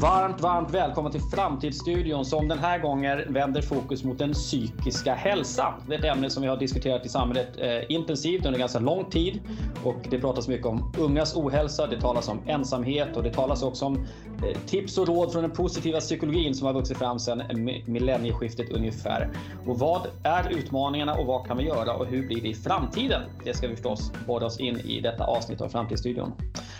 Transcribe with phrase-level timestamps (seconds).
[0.00, 5.72] Varmt, varmt välkommen till Framtidsstudion som den här gången vänder fokus mot den psykiska hälsan.
[5.86, 9.04] Det är ett ämne som vi har diskuterat i samhället eh, intensivt under ganska lång
[9.04, 9.40] tid
[9.84, 13.84] och det pratas mycket om ungas ohälsa, det talas om ensamhet och det talas också
[13.84, 17.42] om eh, tips och råd från den positiva psykologin som har vuxit fram sedan
[17.86, 19.30] millennieskiftet ungefär.
[19.66, 23.22] Och vad är utmaningarna och vad kan vi göra och hur blir det i framtiden?
[23.44, 26.32] Det ska vi förstås borra oss in i detta avsnitt av Framtidsstudion.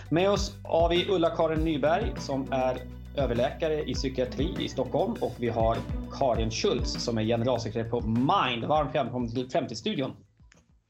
[0.09, 2.77] Med oss har vi Ulla-Karin Nyberg som är
[3.19, 5.77] överläkare i psykiatri i Stockholm och vi har
[6.19, 8.65] Karin Schultz som är generalsekreterare på Mind.
[8.65, 10.15] Varmt välkommen till Framtidsstudion.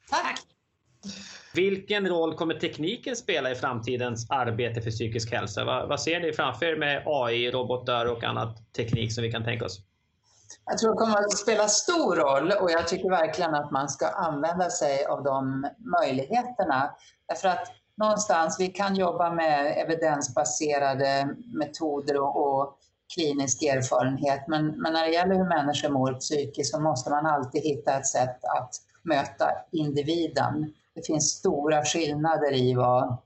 [0.10, 0.40] Tack!
[1.54, 5.66] Vilken roll kommer tekniken spela i framtidens arbete för psykisk hälsa?
[5.66, 9.44] Vad, vad ser ni framför er med AI, robotar och annat teknik som vi kan
[9.44, 9.80] tänka oss?
[10.66, 14.08] Jag tror det kommer att spela stor roll och jag tycker verkligen att man ska
[14.08, 16.92] använda sig av de möjligheterna.
[17.28, 17.68] Därför att
[18.00, 22.78] någonstans, vi kan jobba med evidensbaserade metoder och, och
[23.14, 27.64] klinisk erfarenhet, men, men, när det gäller hur människor mår psykiskt så måste man alltid
[27.64, 28.72] hitta ett sätt att
[29.04, 30.74] möta individen.
[30.96, 33.18] Det finns stora skillnader i vad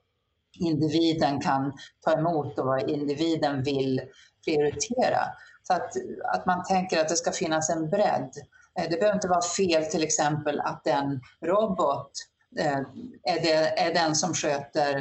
[0.60, 4.02] individen kan ta emot och vad individen vill
[4.46, 5.20] prioritera.
[5.64, 5.92] Så att,
[6.34, 8.32] att man tänker att det ska finnas en bredd.
[8.80, 12.12] Eh, det behöver inte vara fel till exempel att en robot
[12.60, 12.80] Eh,
[13.24, 14.96] är, det, är den som sköter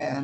[0.00, 0.22] eh,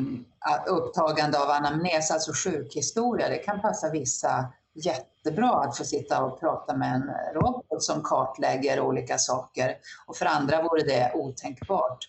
[0.67, 3.29] upptagande av anamnes, alltså sjukhistoria.
[3.29, 8.79] Det kan passa vissa jättebra att få sitta och prata med en robot som kartlägger
[8.79, 12.07] olika saker och för andra vore det otänkbart.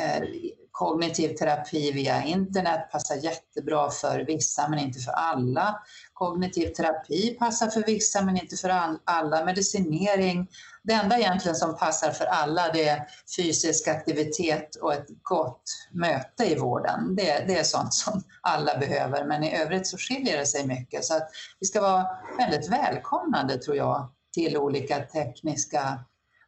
[0.00, 0.22] Eh,
[0.70, 5.82] kognitiv terapi via internet passar jättebra för vissa men inte för alla.
[6.12, 9.44] Kognitiv terapi passar för vissa men inte för alla.
[9.44, 10.48] Medicinering
[10.84, 16.44] det enda egentligen som passar för alla det är fysisk aktivitet och ett gott möte
[16.44, 17.16] i vården.
[17.16, 21.04] Det, det är sånt som alla behöver men i övrigt så skiljer det sig mycket.
[21.04, 21.28] Så att
[21.60, 22.06] vi ska vara
[22.38, 26.04] väldigt välkomnande tror jag till olika tekniska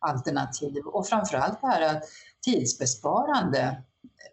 [0.08, 2.00] alternativ och framförallt det här
[2.44, 3.82] tidsbesparande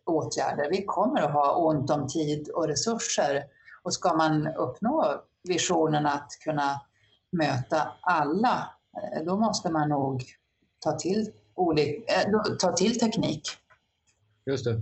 [0.06, 0.70] åtgärder.
[0.70, 3.44] Vi kommer att ha ont om tid och resurser
[3.84, 6.82] och ska man uppnå visionen att kunna
[7.32, 10.24] möta alla Eh, då måste man nog
[10.80, 13.42] ta till, olika, äh, ta till teknik.
[14.46, 14.82] Just det.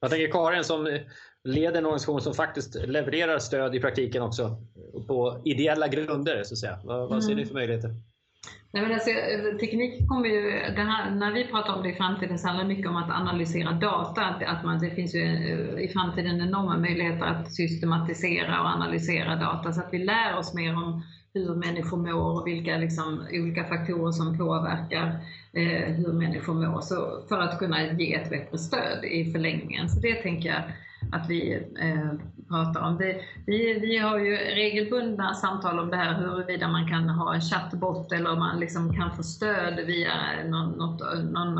[0.00, 0.98] Jag tänker Karin som
[1.44, 4.56] leder en organisation som faktiskt levererar stöd i praktiken också
[5.06, 6.44] på ideella grunder.
[6.44, 6.80] Så att säga.
[6.84, 7.94] Vad, vad ser ni för möjligheter?
[8.72, 12.38] Nej, men alltså, eh, teknik kommer ju, här, när vi pratar om det i framtiden
[12.38, 14.20] så handlar det mycket om att analysera data.
[14.24, 19.36] Att, att man, det finns ju eh, i framtiden enorma möjligheter att systematisera och analysera
[19.36, 21.02] data så att vi lär oss mer om
[21.34, 25.06] hur människor mår och vilka liksom, olika faktorer som påverkar
[25.52, 29.88] eh, hur människor mår så, för att kunna ge ett bättre stöd i förlängningen.
[29.88, 30.62] Så det tänker jag
[31.12, 32.12] att vi eh,
[32.48, 32.98] pratar om.
[32.98, 37.40] Det, vi, vi har ju regelbundna samtal om det här huruvida man kan ha en
[37.40, 40.12] chatbot eller om man liksom kan få stöd via
[40.44, 41.00] någon, något,
[41.32, 41.58] någon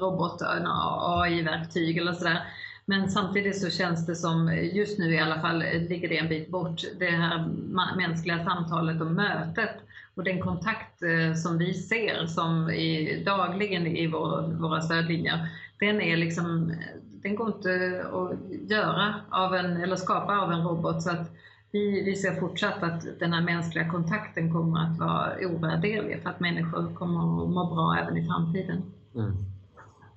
[0.00, 2.42] robot, AI-verktyg eller sådär.
[2.84, 5.58] Men samtidigt så känns det som, just nu i alla fall,
[5.88, 7.48] ligger det en bit bort, det här
[7.96, 9.76] mänskliga samtalet och mötet
[10.14, 15.48] och den kontakt eh, som vi ser som i, dagligen i vår, våra stödlinjer,
[15.80, 16.74] den är liksom,
[17.22, 21.02] den går inte att göra av en, eller skapa av en robot.
[21.02, 21.30] Så att
[21.70, 26.40] vi, vi ser fortsatt att den här mänskliga kontakten kommer att vara ovärderlig för att
[26.40, 28.92] människor kommer att må bra även i framtiden.
[29.14, 29.36] Mm.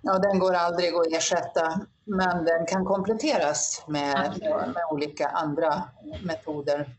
[0.02, 5.84] Ja, den går aldrig att ersätta, men den kan kompletteras med, med olika andra
[6.24, 6.96] metoder.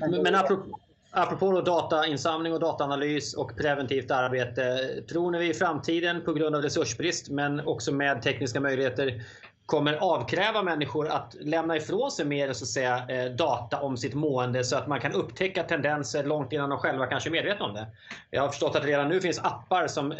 [0.00, 0.78] Men, men apropå,
[1.16, 4.78] apropå datainsamling och dataanalys och preventivt arbete.
[5.08, 9.22] Tror ni vi i framtiden på grund av resursbrist men också med tekniska möjligheter
[9.66, 14.14] kommer avkräva människor att lämna ifrån sig mer så att säga, eh, data om sitt
[14.14, 17.74] mående så att man kan upptäcka tendenser långt innan de själva kanske är medvetna om
[17.74, 17.86] det.
[18.30, 20.18] Jag har förstått att det redan nu finns appar som eh,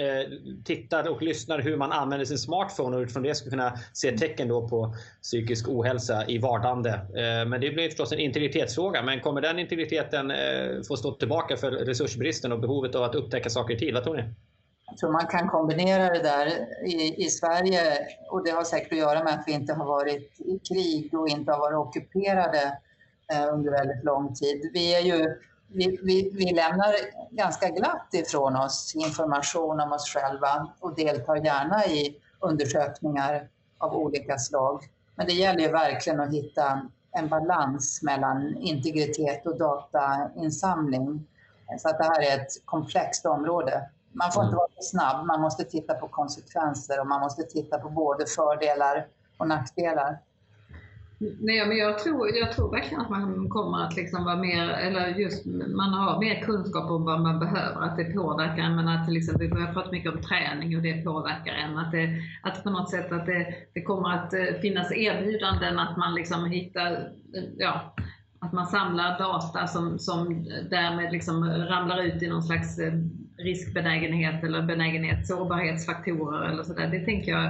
[0.64, 4.48] tittar och lyssnar hur man använder sin smartphone och utifrån det ska kunna se tecken
[4.48, 6.90] då på psykisk ohälsa i vardande.
[6.90, 9.02] Eh, men det blir förstås en integritetsfråga.
[9.02, 10.32] Men kommer den integriteten
[10.88, 13.94] få stå tillbaka för resursbristen och behovet av att upptäcka saker i tid?
[13.94, 14.24] Vad tror ni?
[14.86, 16.46] Jag tror man kan kombinera det där
[16.86, 20.40] i, i Sverige och det har säkert att göra med att vi inte har varit
[20.40, 22.78] i krig och inte har varit ockuperade
[23.32, 24.70] eh, under väldigt lång tid.
[24.72, 26.94] Vi, är ju, vi, vi, vi, lämnar
[27.30, 33.48] ganska glatt ifrån oss information om oss själva och deltar gärna i undersökningar
[33.78, 34.82] av olika slag.
[35.14, 41.26] Men det gäller ju verkligen att hitta en balans mellan integritet och datainsamling.
[41.78, 43.90] Så att det här är ett komplext område.
[44.20, 44.48] Man får mm.
[44.48, 48.26] inte vara för snabb, man måste titta på konsekvenser och man måste titta på både
[48.26, 49.06] fördelar
[49.38, 50.18] och nackdelar.
[51.18, 55.06] Nej, men jag tror, jag tror verkligen att man kommer att liksom vara mer, eller
[55.06, 55.46] just
[55.76, 58.76] man har mer kunskap om vad man behöver, att det påverkar en.
[58.76, 61.78] Men att till exempel, vi har pratat mycket om träning och det påverkar en.
[61.78, 65.96] Att, det, att på något sätt att det, det kommer att eh, finnas erbjudanden att
[65.96, 67.12] man liksom hittar,
[67.56, 67.94] ja,
[68.40, 72.92] att man samlar data som, som därmed liksom ramlar ut i någon slags eh,
[73.38, 76.88] riskbenägenhet eller benägenhet, sårbarhetsfaktorer eller sådär.
[76.88, 77.44] Det tänker jag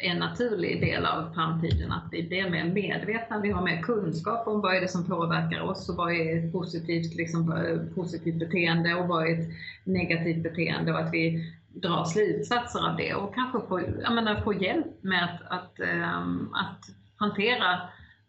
[0.00, 4.46] är en naturlig del av framtiden, att vi blir mer medvetna, vi har mer kunskap
[4.46, 8.38] om vad är det som påverkar oss och vad är ett positivt, liksom, eh, positivt
[8.38, 9.48] beteende och vad är ett
[9.84, 14.54] negativt beteende och att vi drar slutsatser av det och kanske få, jag menar, få
[14.54, 16.84] hjälp med att, att, ähm, att
[17.16, 17.80] hantera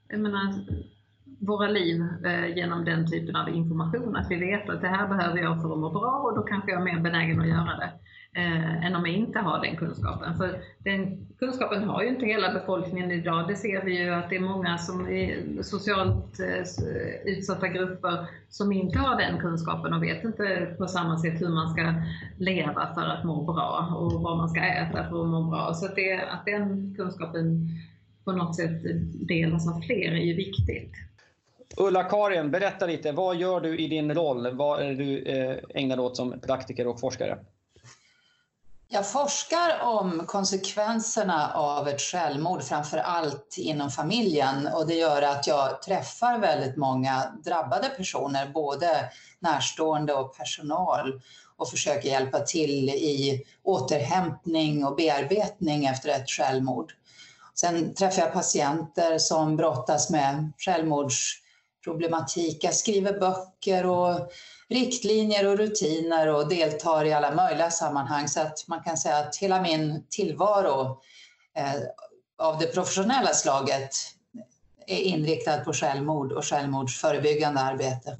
[0.09, 0.53] jag menar,
[1.39, 4.15] våra liv eh, genom den typen av information.
[4.15, 6.71] Att vi vet att det här behöver jag för att må bra och då kanske
[6.71, 7.91] jag är mer benägen att göra det
[8.39, 10.37] eh, än om jag inte har den kunskapen.
[10.37, 13.47] För den kunskapen har ju inte hela befolkningen idag.
[13.47, 18.71] Det ser vi ju att det är många som är socialt eh, utsatta grupper som
[18.71, 21.93] inte har den kunskapen och vet inte på samma sätt hur man ska
[22.37, 25.73] leva för att må bra och vad man ska äta för att må bra.
[25.73, 27.69] Så att, det, att den kunskapen
[28.25, 28.81] på något sätt
[29.27, 31.08] delas av fler är ju viktigt.
[31.77, 33.11] Ulla-Karin, berätta lite.
[33.11, 34.55] Vad gör du i din roll?
[34.55, 37.39] Vad är du eh, ägnar dig åt som praktiker och forskare?
[38.91, 44.67] Jag forskar om konsekvenserna av ett självmord, framför allt inom familjen.
[44.67, 51.21] Och det gör att jag träffar väldigt många drabbade personer, både närstående och personal
[51.57, 56.93] och försöker hjälpa till i återhämtning och bearbetning efter ett självmord.
[57.53, 61.41] Sen träffar jag patienter som brottas med självmords
[61.85, 62.63] självmordsproblematik.
[62.63, 64.31] Jag skriver böcker och
[64.69, 68.27] riktlinjer och rutiner och deltar i alla möjliga sammanhang.
[68.27, 71.01] Så att man kan säga att hela min tillvaro
[71.57, 71.73] eh,
[72.37, 73.91] av det professionella slaget
[74.87, 78.17] är inriktad på självmord och självmordsförebyggande arbete.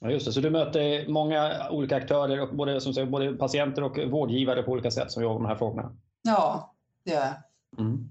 [0.00, 0.32] Ja, just det.
[0.32, 4.72] Så du möter många olika aktörer, och både, som säger, både patienter och vårdgivare på
[4.72, 5.92] olika sätt som jobbar med de här frågorna?
[6.22, 7.34] Ja, det gör jag.
[7.78, 8.10] Mm.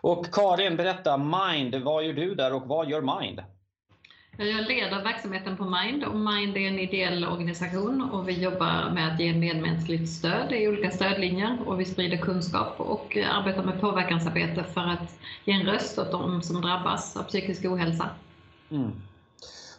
[0.00, 3.40] Och Karin, berätta, Mind, vad gör du där och vad gör Mind?
[4.40, 9.14] Jag leder verksamheten på Mind och Mind är en ideell organisation och vi jobbar med
[9.14, 14.64] att ge medmänskligt stöd i olika stödlinjer och vi sprider kunskap och arbetar med påverkansarbete
[14.64, 18.10] för att ge en röst åt de som drabbas av psykisk ohälsa.
[18.70, 18.90] Mm.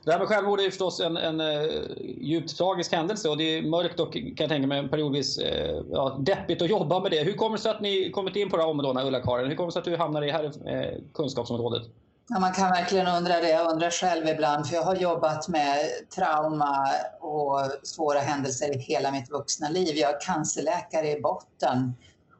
[0.03, 1.69] Det här med självmord är förstås en, en, eh,
[2.17, 6.17] djupt tragisk händelse och det är mörkt och kan jag tänka mig periodvis eh, ja,
[6.19, 7.23] deppigt att jobba med det.
[7.23, 9.47] Hur kommer det sig att ni kommit in på de här områdena, Ulla-Karin?
[9.47, 11.83] Hur kommer det sig att du hamnar i det här eh, kunskapsområdet?
[12.31, 13.49] Ja, man kan verkligen undra det.
[13.49, 15.77] Jag undrar själv ibland, för jag har jobbat med
[16.15, 16.87] trauma
[17.19, 19.95] och svåra händelser i hela mitt vuxna liv.
[19.97, 21.93] Jag är cancerläkare i botten.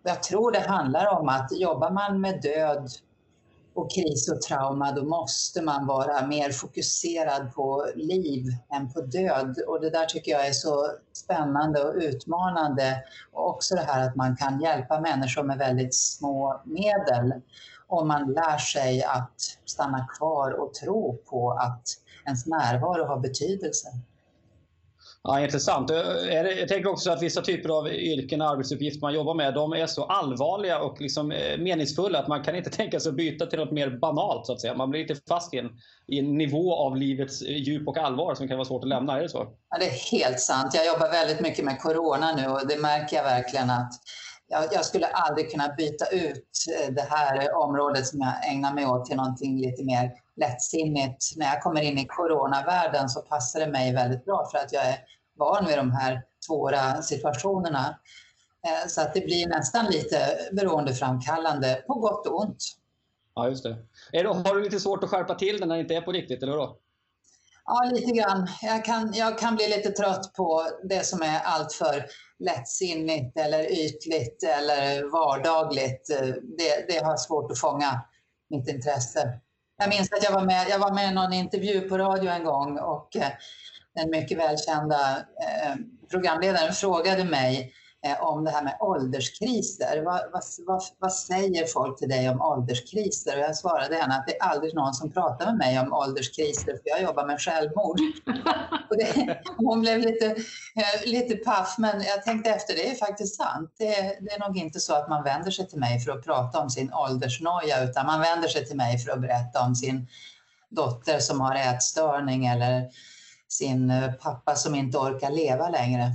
[0.04, 2.90] Jag tror det handlar om att jobbar man med död
[3.74, 9.56] och kris och trauma, då måste man vara mer fokuserad på liv än på död.
[9.68, 13.04] Och det där tycker jag är så spännande och utmanande.
[13.32, 17.34] Och också det här att man kan hjälpa människor med väldigt små medel
[17.90, 21.84] om man lär sig att stanna kvar och tro på att
[22.26, 23.88] ens närvaro har betydelse.
[25.24, 25.90] Ja, intressant.
[26.30, 29.88] Jag tänker också att vissa typer av yrken och arbetsuppgifter man jobbar med, de är
[29.88, 33.60] så allvarliga och liksom eh, meningsfulla att man kan inte tänka sig att byta till
[33.60, 34.46] något mer banalt.
[34.46, 34.76] så att säga.
[34.76, 35.70] Man blir lite fast i en,
[36.08, 39.18] i en nivå av livets djup och allvar som kan vara svårt att lämna.
[39.18, 39.48] Är det så?
[39.70, 40.74] Ja, det är helt sant.
[40.74, 43.94] Jag jobbar väldigt mycket med corona nu och det märker jag verkligen att
[44.52, 48.86] jag, jag, skulle aldrig kunna byta ut eh, det här området som jag ägnar mig
[48.86, 51.38] åt till någonting lite mer lättsinnigt.
[51.38, 54.86] När jag kommer in i coronavärlden så passar det mig väldigt bra för att jag
[54.86, 54.98] är
[55.38, 58.00] van vid de här svåra situationerna.
[58.68, 62.64] Eh, så att det blir nästan lite beroendeframkallande på gott och ont.
[63.36, 63.78] Ja, just det.
[64.12, 66.12] Är det har du lite svårt att skärpa till det när det inte är på
[66.12, 66.78] riktigt, eller då?
[67.66, 68.48] Ja, lite grann.
[68.62, 72.06] Jag kan, jag kan bli lite trött på det som är alltför
[72.40, 76.10] lättsinnigt eller ytligt eller vardagligt.
[76.10, 76.28] Eh,
[76.58, 78.02] det, det har svårt att fånga
[78.50, 79.40] mitt intresse.
[79.78, 82.44] Jag minns att jag var med, jag var med i någon intervju på radio en
[82.44, 83.32] gång och eh,
[83.96, 85.76] den mycket välkända eh,
[86.10, 87.74] programledaren frågade mig
[88.06, 90.04] Eh, om det här med ålderskriser.
[90.06, 93.38] Vad, vad, vad, vad, säger folk till dig om ålderskriser?
[93.38, 96.66] Och jag svarade henne att det är aldrig någon som pratar med mig om ålderskriser
[96.66, 98.00] för jag jobbar med självmord.
[98.90, 103.36] Och det, hon blev lite, eh, lite paff men jag tänkte efter, det är faktiskt
[103.36, 103.76] sant.
[103.78, 106.60] Det, det, är nog inte så att man vänder sig till mig för att prata
[106.60, 110.08] om sin åldersnoja utan man vänder sig till mig för att berätta om sin
[110.70, 112.90] dotter som har ätstörning eller
[113.48, 116.12] sin eh, pappa som inte orkar leva längre.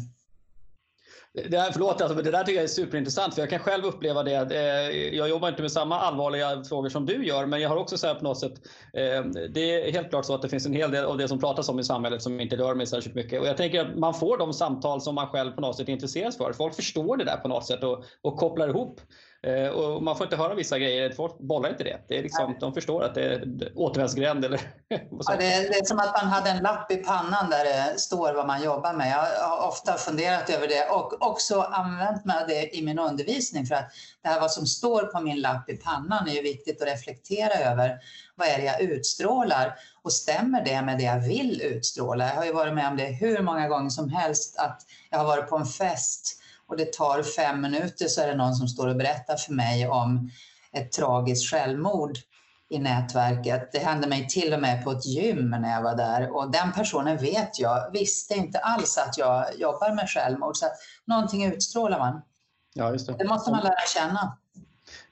[1.35, 4.23] Det här, förlåt, alltså, det där tycker jag är superintressant för jag kan själv uppleva
[4.23, 4.53] det.
[4.53, 7.99] Eh, jag jobbar inte med samma allvarliga frågor som du gör men jag har också
[7.99, 8.53] så här på något sätt.
[8.93, 11.41] Eh, det är helt klart så att det finns en hel del av det som
[11.41, 13.41] pratas om i samhället som inte rör mig särskilt mycket.
[13.41, 16.31] Och jag tänker att man får de samtal som man själv på något sätt intresserar
[16.31, 16.53] sig för.
[16.53, 19.01] Folk förstår det där på något sätt och, och kopplar ihop.
[19.47, 22.01] Eh, och man får inte höra vissa grejer, folk bollar inte det.
[22.09, 24.45] det är liksom, de förstår att det är återvändsgränd.
[24.45, 27.65] Eller ja, det, är, det är som att man hade en lapp i pannan där
[27.65, 29.11] det står vad man jobbar med.
[29.11, 33.67] Jag har ofta funderat över det och också använt mig av det i min undervisning
[33.67, 33.91] för att
[34.23, 37.55] det här vad som står på min lapp i pannan är ju viktigt att reflektera
[37.71, 37.99] över.
[38.35, 39.75] Vad är det jag utstrålar?
[40.03, 42.29] Och stämmer det med det jag vill utstråla?
[42.29, 45.25] Jag har ju varit med om det hur många gånger som helst att jag har
[45.25, 48.89] varit på en fest och det tar fem minuter så är det någon som står
[48.89, 50.31] och berättar för mig om
[50.73, 52.19] ett tragiskt självmord
[52.69, 53.73] i nätverket.
[53.73, 56.73] Det hände mig till och med på ett gym när jag var där och den
[56.73, 60.57] personen vet jag visste inte alls att jag jobbar med självmord.
[60.57, 60.73] Så att
[61.05, 62.23] någonting utstrålar man.
[62.75, 63.17] Ja, just det.
[63.19, 64.39] det måste man lära känna.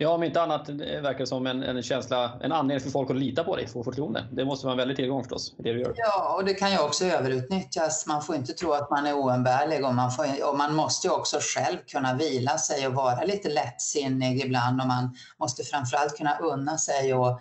[0.02, 3.10] Ja, om inte annat eh, verkar det som en, en känsla, en anledning för folk
[3.10, 4.26] att lita på dig, få förtroende.
[4.32, 5.94] Det måste vara en väldig tillgång förstås, det du gör.
[5.96, 8.06] Ja, och det kan ju också överutnyttjas.
[8.06, 11.12] Man får inte tro att man är oumbärlig och man, får, och man måste ju
[11.12, 16.38] också själv kunna vila sig och vara lite lättsinnig ibland och man måste framförallt kunna
[16.38, 17.40] unna sig och,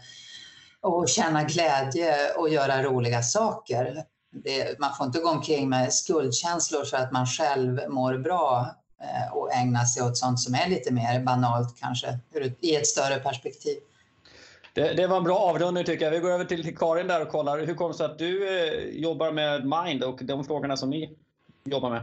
[0.82, 4.04] och känna glädje och göra roliga saker.
[4.44, 8.76] Det, man får inte gå omkring med skuldkänslor för att man själv mår bra
[9.32, 12.20] och ägna sig åt sånt som är lite mer banalt kanske
[12.62, 13.78] i ett större perspektiv.
[14.74, 16.12] Det, det var en bra avrundning tycker jag.
[16.12, 17.66] Vi går över till Karin där och kollar.
[17.66, 21.18] Hur kommer det sig att du eh, jobbar med Mind och de frågorna som ni
[21.64, 22.02] jobbar med?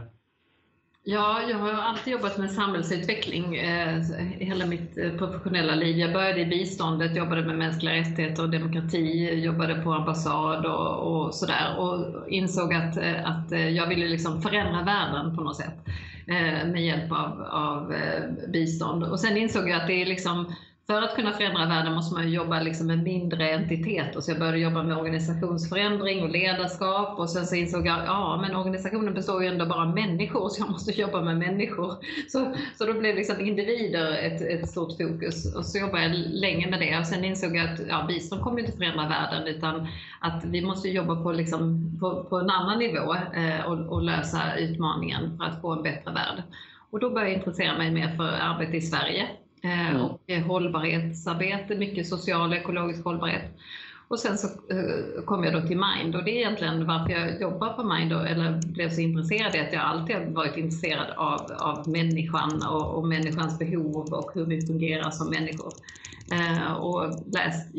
[1.03, 4.01] Ja, jag har alltid jobbat med samhällsutveckling eh,
[4.39, 5.97] hela mitt eh, professionella liv.
[5.97, 11.35] Jag började i biståndet, jobbade med mänskliga rättigheter och demokrati, jobbade på ambassad och, och
[11.35, 15.75] sådär och insåg att, att jag ville liksom förändra världen på något sätt.
[16.29, 19.03] Eh, med hjälp av, av eh, bistånd.
[19.03, 20.55] Och sen insåg jag att det är liksom
[20.89, 24.21] för att kunna förändra världen måste man jobba liksom med mindre entiteter.
[24.21, 28.55] Så jag började jobba med organisationsförändring och ledarskap och sen så insåg jag ja men
[28.55, 31.93] organisationen består ju ändå bara av människor så jag måste jobba med människor.
[32.27, 36.69] Så, så då blev liksom individer ett, ett stort fokus och så jobbade jag länge
[36.69, 36.99] med det.
[36.99, 39.87] Och sen insåg jag att ja, bistånd kommer inte förändra världen utan
[40.19, 44.55] att vi måste jobba på, liksom, på, på en annan nivå eh, och, och lösa
[44.57, 46.43] utmaningen för att få en bättre värld.
[46.91, 49.27] Och då började jag intressera mig mer för arbete i Sverige
[49.61, 50.01] mm.
[50.01, 53.57] och hållbarhetsarbete, mycket social och ekologisk hållbarhet.
[54.09, 57.41] Och sen så eh, kom jag då till Mind och det är egentligen varför jag
[57.41, 61.09] jobbar på Mind och, eller blev så intresserad i att jag alltid har varit intresserad
[61.17, 65.73] av, av människan och, och människans behov och hur vi fungerar som människor.
[66.31, 67.73] Eh, och läst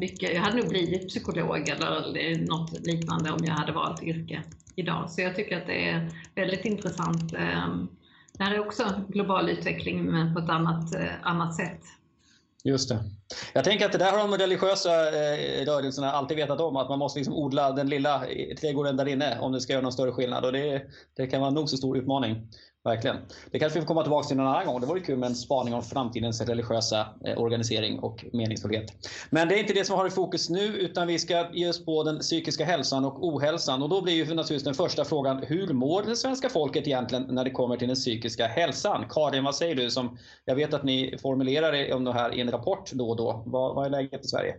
[0.00, 0.34] mycket.
[0.34, 4.42] Jag hade nog blivit psykolog eller något liknande om jag hade valt yrke
[4.76, 5.10] idag.
[5.10, 7.68] Så jag tycker att det är väldigt intressant eh,
[8.38, 11.80] det här är också global utveckling men på ett annat, eh, annat sätt.
[12.64, 12.98] Just det.
[13.52, 16.98] Jag tänker att det där har de religiösa eh, rörelserna alltid vetat om, att man
[16.98, 18.22] måste liksom odla den lilla
[18.60, 20.44] trädgården där inne om det ska göra någon större skillnad.
[20.44, 20.82] Och det,
[21.16, 22.48] det kan vara en nog så stor utmaning.
[22.86, 23.16] Verkligen.
[23.50, 24.80] Det kanske vi får komma tillbaka till någon annan gång.
[24.80, 28.92] Det vore kul med en spaning om framtidens religiösa eh, organisering och meningsfullhet.
[29.30, 31.84] Men det är inte det som har i fokus nu utan vi ska ge oss
[31.84, 33.82] på den psykiska hälsan och ohälsan.
[33.82, 37.44] Och då blir ju naturligtvis den första frågan, hur mår det svenska folket egentligen när
[37.44, 39.04] det kommer till den psykiska hälsan?
[39.10, 39.90] Karin, vad säger du?
[39.90, 43.16] Som, jag vet att ni formulerar er om det här i en rapport då och
[43.16, 43.42] då.
[43.46, 44.54] Vad, vad är läget i Sverige?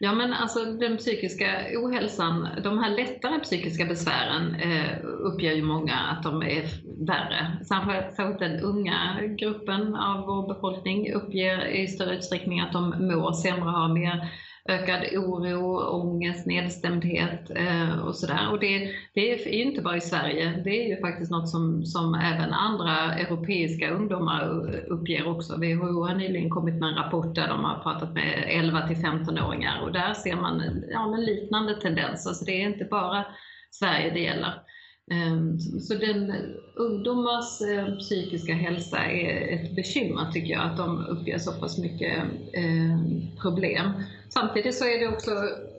[0.00, 5.94] Ja men alltså den psykiska ohälsan, de här lättare psykiska besvären eh, uppger ju många
[5.94, 6.62] att de är
[7.06, 7.64] värre.
[7.68, 13.70] Särskilt den unga gruppen av vår befolkning uppger i större utsträckning att de mår sämre,
[13.70, 14.30] har mer
[14.68, 18.52] ökad oro, ångest, nedstämdhet eh, och sådär.
[18.52, 21.84] Och det, det är ju inte bara i Sverige, det är ju faktiskt något som,
[21.84, 25.56] som även andra europeiska ungdomar uppger också.
[25.56, 29.82] WHO har nyligen kommit med en rapport där de har pratat med 11 till 15-åringar
[29.82, 32.30] och där ser man ja, men liknande tendenser.
[32.30, 33.26] Så det är inte bara
[33.70, 34.62] Sverige det gäller.
[35.10, 36.32] Ehm, så den
[36.76, 42.16] ungdomars eh, psykiska hälsa är ett bekymmer tycker jag, att de uppger så pass mycket
[42.52, 42.98] eh,
[43.42, 43.92] problem.
[44.28, 45.30] Samtidigt så är det också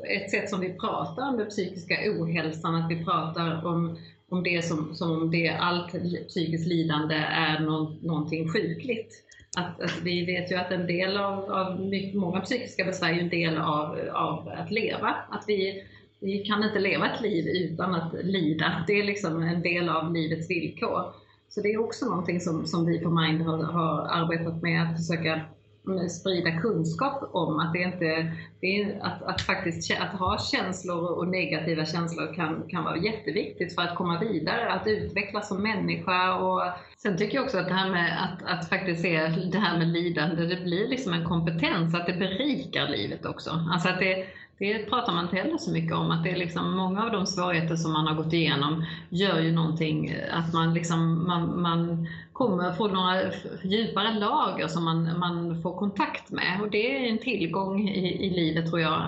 [0.09, 3.97] ett sätt som vi pratar om den psykiska ohälsan, att vi pratar om,
[4.29, 5.91] om det som, som om det allt
[6.27, 9.23] psykiskt lidande är någon, någonting sjukligt.
[9.57, 13.19] Att, att, vi vet ju att en del av, av mycket, många psykiska besvär är
[13.19, 15.15] en del av, av att leva.
[15.29, 15.83] Att vi,
[16.19, 18.83] vi kan inte leva ett liv utan att lida.
[18.87, 21.13] Det är liksom en del av livets villkor.
[21.49, 24.97] Så det är också någonting som, som vi på Mind har, har arbetat med, att
[24.97, 25.41] försöka
[25.87, 31.11] Eh, sprida kunskap om att det inte det är, att, att faktiskt att ha känslor
[31.11, 36.35] och negativa känslor kan, kan vara jätteviktigt för att komma vidare, att utvecklas som människa.
[36.35, 36.61] Och
[36.97, 39.87] sen tycker jag också att det här med att, att faktiskt se det här med
[39.87, 43.51] lidande, det blir liksom en kompetens, att det berikar livet också.
[43.73, 44.25] Alltså att det,
[44.59, 47.25] det pratar man inte heller så mycket om, att det är liksom många av de
[47.25, 52.73] svårigheter som man har gått igenom gör ju någonting, att man, liksom, man, man kommer
[52.73, 53.21] få några
[53.63, 56.61] djupare lager som man, man får kontakt med.
[56.61, 59.01] Och det är en tillgång i, i livet tror jag,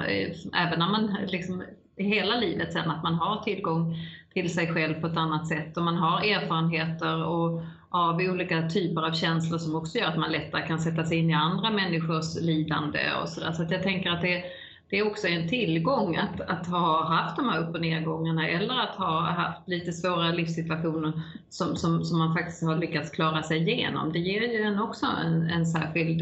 [0.53, 1.63] även när man liksom,
[1.98, 3.96] hela livet sen, att man har tillgång
[4.34, 7.62] till sig själv på ett annat sätt och man har erfarenheter och,
[7.93, 11.29] av olika typer av känslor som också gör att man lättare kan sätta sig in
[11.29, 13.51] i andra människors lidande och sådär.
[13.51, 14.43] Så att jag tänker att det
[14.91, 18.79] det är också en tillgång att, att ha haft de här upp och nedgångarna eller
[18.79, 23.57] att ha haft lite svåra livssituationer som, som, som man faktiskt har lyckats klara sig
[23.57, 24.13] igenom.
[24.13, 26.21] Det ger ju en också en, en särskild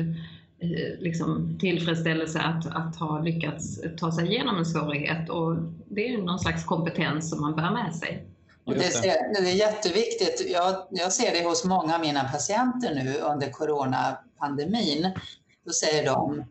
[0.60, 5.56] eh, liksom, tillfredsställelse att, att ha lyckats ta sig igenom en svårighet och
[5.88, 8.26] det är ju någon slags kompetens som man bär med sig.
[8.66, 10.52] Det, ser, det är jätteviktigt.
[10.52, 15.12] Jag, jag ser det hos många av mina patienter nu under coronapandemin.
[15.66, 16.44] Då säger de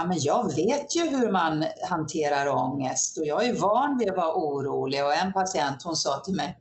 [0.00, 4.16] ja, men jag vet ju hur man hanterar ångest och jag är van vid att
[4.16, 5.04] vara orolig.
[5.04, 6.58] Och en patient hon sa till mig,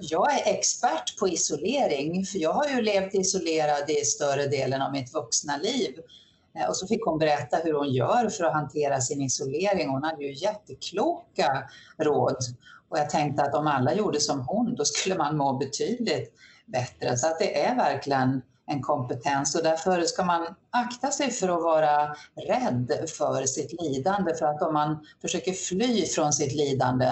[0.00, 4.92] jag är expert på isolering, för jag har ju levt isolerad i större delen av
[4.92, 5.94] mitt vuxna liv.
[6.58, 9.88] Eh, och så fick hon berätta hur hon gör för att hantera sin isolering.
[9.88, 11.62] Hon hade ju jättekloka
[11.98, 12.36] råd.
[12.88, 16.32] Och jag tänkte att om alla gjorde som hon, då skulle man må betydligt
[16.66, 17.16] bättre.
[17.16, 21.62] Så att det är verkligen en kompetens och därför ska man akta sig för att
[21.62, 22.16] vara
[22.46, 27.10] rädd för sitt lidande för att om man försöker fly från sitt lidande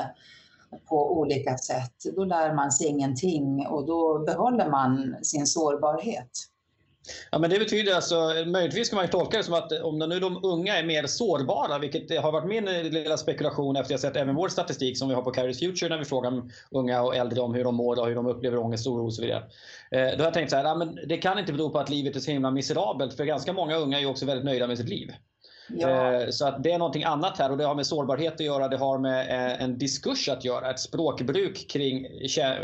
[0.88, 6.30] på olika sätt, då lär man sig ingenting och då behåller man sin sårbarhet.
[7.30, 10.21] Ja, men det betyder alltså, möjligtvis kan man ju tolka det som att om nu
[10.21, 14.00] de unga är mer sårbara, vilket har varit min eh, lilla spekulation efter att jag
[14.00, 17.16] sett även vår statistik som vi har på Carries Future när vi frågar unga och
[17.16, 19.42] äldre om hur de mår och hur de upplever ångest, oro och så vidare.
[19.90, 21.90] Eh, då har jag tänkt så här, ja, men det kan inte bero på att
[21.90, 24.78] livet är så himla miserabelt, för ganska många unga är ju också väldigt nöjda med
[24.78, 25.13] sitt liv.
[25.75, 26.13] Ja.
[26.13, 28.69] Eh, så att det är någonting annat här och det har med sårbarhet att göra,
[28.69, 32.06] det har med eh, en diskurs att göra, ett språkbruk kring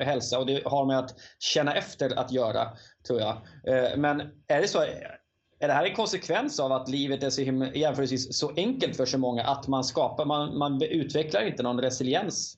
[0.05, 2.69] hälsa och det har med att känna efter att göra,
[3.07, 3.37] tror jag.
[3.65, 4.79] Eh, men är det så,
[5.59, 9.19] är det här en konsekvens av att livet är så jämförelsevis så enkelt för så
[9.19, 12.57] många att man skapar, man, man utvecklar inte någon resiliens?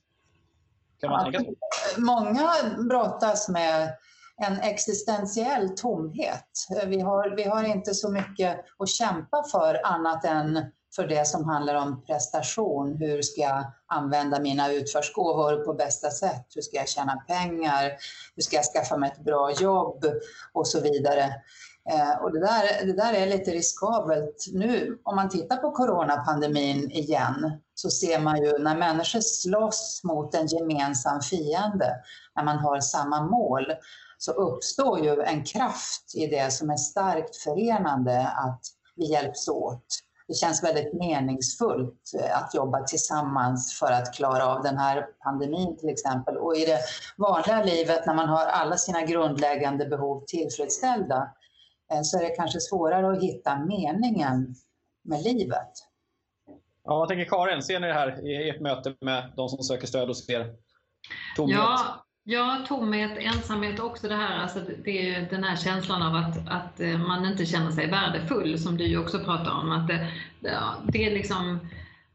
[1.01, 1.51] Kan man ja, tänka
[1.97, 2.49] Många
[2.89, 3.93] brottas med
[4.39, 6.67] en existentiell tomhet.
[6.85, 11.45] Vi har, vi har inte så mycket att kämpa för annat än för det som
[11.45, 12.97] handlar om prestation.
[12.99, 16.45] Hur ska jag använda mina utförsgåvor på bästa sätt?
[16.55, 17.91] Hur ska jag tjäna pengar?
[18.35, 20.05] Hur ska jag skaffa mig ett bra jobb?
[20.53, 21.23] Och så vidare.
[21.91, 24.45] Eh, och det, där, det där är lite riskabelt.
[24.53, 30.35] Nu om man tittar på coronapandemin igen så ser man ju när människor slåss mot
[30.35, 31.95] en gemensam fiende,
[32.35, 33.65] när man har samma mål,
[34.21, 38.61] så uppstår ju en kraft i det som är starkt förenande att
[38.95, 39.85] vi hjälps åt.
[40.27, 45.89] Det känns väldigt meningsfullt att jobba tillsammans för att klara av den här pandemin till
[45.89, 46.37] exempel.
[46.37, 46.79] Och i det
[47.17, 51.31] vanliga livet när man har alla sina grundläggande behov tillfredsställda
[51.91, 54.55] eh, så är det kanske svårare att hitta meningen
[55.03, 55.71] med livet.
[56.83, 57.63] Ja, vad tänker Karin?
[57.63, 60.55] Ser ni det här i ert möte med de som söker stöd hos er?
[61.35, 61.57] Tomhet?
[61.57, 66.37] Ja, Ja, tomhet, ensamhet också det här, alltså det är den här känslan av att,
[66.49, 69.71] att eh, man inte känner sig värdefull som du också pratar om.
[69.71, 70.07] Att det,
[70.39, 71.59] ja, det är liksom,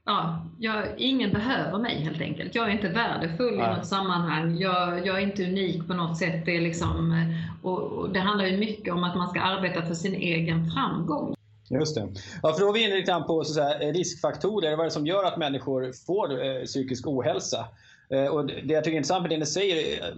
[0.05, 2.55] ja, jag, ingen behöver mig helt enkelt.
[2.55, 3.73] Jag är inte värdefull ja.
[3.73, 4.59] i något sammanhang.
[4.59, 6.45] Jag, jag, är inte unik på något sätt.
[6.45, 9.83] Det, är liksom, eh, och, och det handlar ju mycket om att man ska arbeta
[9.83, 11.35] för sin egen framgång.
[11.71, 12.09] Just det.
[12.43, 14.71] Ja, för då är vi inne lite på så riskfaktorer.
[14.71, 17.69] Vad är det som gör att människor får eh, psykisk ohälsa?
[18.09, 20.17] Eh, och det jag tycker är intressant med det ni säger, eh,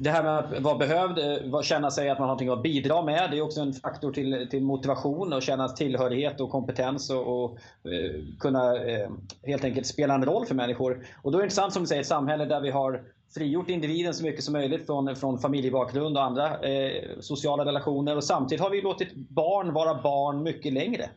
[0.00, 3.02] det här med att vara behövd, eh, känna sig att man har någonting att bidra
[3.02, 7.44] med, det är också en faktor till, till motivation och känna tillhörighet och kompetens och,
[7.44, 7.58] och
[7.92, 9.10] eh, kunna eh,
[9.42, 11.06] helt enkelt spela en roll för människor.
[11.22, 13.02] Och då är det intressant som du säger, ett samhälle där vi har
[13.34, 18.24] frigjort individen så mycket som möjligt från, från familjebakgrund och andra eh, sociala relationer och
[18.24, 21.10] samtidigt har vi låtit barn vara barn mycket längre.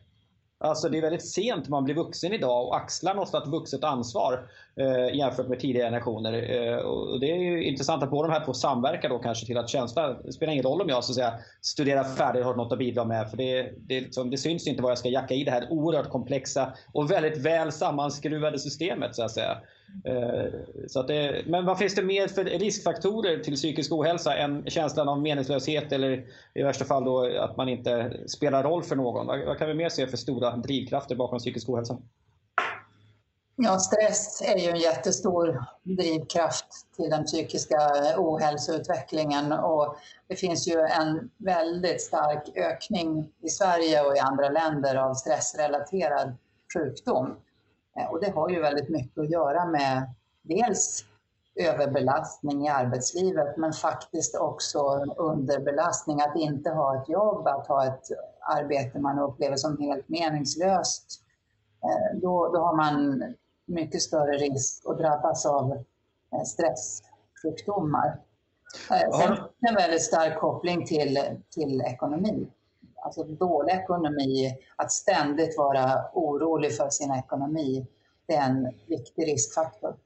[0.62, 4.48] Alltså det är väldigt sent man blir vuxen idag och axlar något slags vuxet ansvar
[4.76, 6.32] eh, jämfört med tidigare generationer.
[6.32, 9.58] Eh, och det är ju intressant att båda de här två samverkar då kanske till
[9.58, 12.56] att känslan, det spelar ingen roll om jag så att säga, studerar färdigt och har
[12.56, 15.34] något att bidra med för det, det, liksom, det syns inte vad jag ska jacka
[15.34, 19.58] i det här oerhört komplexa och väldigt väl sammanskruvade systemet så att säga.
[20.04, 24.70] Eh, så att det, men vad finns det mer för riskfaktorer till psykisk ohälsa än
[24.70, 26.24] känslan av meningslöshet eller
[26.54, 29.26] i värsta fall då att man inte spelar roll för någon?
[29.26, 31.98] Vad, vad kan vi mer se för stora drivkrafter bakom psykisk ohälsa?
[33.56, 37.78] Ja, stress är ju en jättestor drivkraft till den psykiska
[38.16, 39.96] ohälsoutvecklingen och
[40.28, 46.36] det finns ju en väldigt stark ökning i Sverige och i andra länder av stressrelaterad
[46.74, 47.36] sjukdom.
[47.98, 51.04] Eh, och det har ju väldigt mycket att göra med dels
[51.54, 54.78] överbelastning i arbetslivet men faktiskt också
[55.16, 58.04] underbelastning, att inte ha ett jobb, att ha ett
[58.40, 61.22] arbete man upplever som helt meningslöst.
[61.84, 63.22] Eh, då, då har man
[63.66, 65.72] mycket större risk att drabbas av
[66.32, 68.20] eh, stresssjukdomar.
[68.88, 69.36] Sen
[69.68, 71.18] en väldigt stark koppling till,
[71.50, 72.48] till ekonomi
[73.02, 77.86] alltså dålig ekonomi, att ständigt vara orolig för sin ekonomi,
[78.26, 79.96] det är en viktig riskfaktor.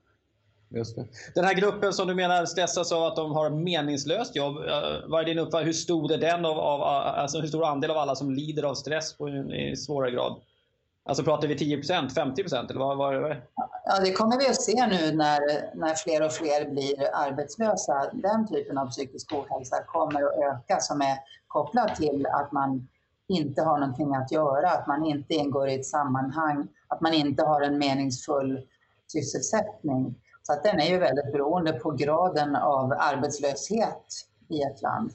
[0.69, 1.07] Just det.
[1.35, 5.21] Den här gruppen som du menar stressas av att de har meningslöst jobb, eh, vad
[5.21, 5.67] är din uppfattning?
[5.67, 8.75] Hur stor är den av, av alltså hur stor andel av alla som lider av
[8.75, 10.41] stress på en, i svårare grad?
[11.07, 13.43] Alltså pratar vi 10% 50% eller vad, vad det?
[13.85, 15.41] Ja, det kommer vi att se nu när,
[15.77, 18.11] när fler och fler blir arbetslösa.
[18.13, 22.89] Den typen av psykisk ohälsa kommer att öka som är kopplad till att man
[23.29, 27.45] inte har någonting att göra, att man inte ingår i ett sammanhang, att man inte
[27.45, 28.67] har en meningsfull
[29.13, 30.15] sysselsättning.
[30.43, 34.07] Så att den är ju väldigt beroende på graden av arbetslöshet
[34.49, 35.13] i ett land.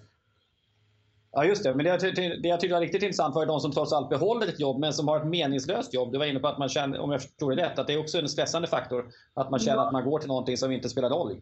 [1.33, 3.71] Ja just det, men det jag, det jag tyckte var riktigt intressant var de som
[3.71, 6.11] trots allt behåller ett jobb men som har ett meningslöst jobb.
[6.11, 7.99] Du var inne på att man känner, om jag förstår det rätt, att det är
[7.99, 9.05] också en stressande faktor.
[9.33, 9.87] Att man känner ja.
[9.87, 11.41] att man går till någonting som inte spelar roll.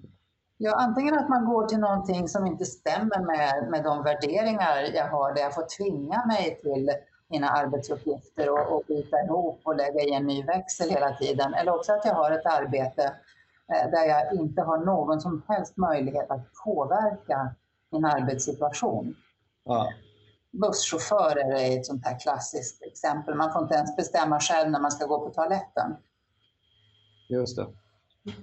[0.58, 5.08] Ja, antingen att man går till någonting som inte stämmer med, med de värderingar jag
[5.08, 6.90] har, där jag får tvinga mig till
[7.30, 11.54] mina arbetsuppgifter och, och byta ihop och lägga i en ny växel hela tiden.
[11.54, 13.04] Eller också att jag har ett arbete
[13.74, 17.56] eh, där jag inte har någon som helst möjlighet att påverka
[17.92, 19.16] min arbetssituation.
[19.70, 19.94] Ja.
[20.62, 23.36] Busschaufförer är ett sånt här klassiskt exempel.
[23.36, 25.96] Man får inte ens bestämma själv när man ska gå på toaletten.
[27.30, 27.68] Just det.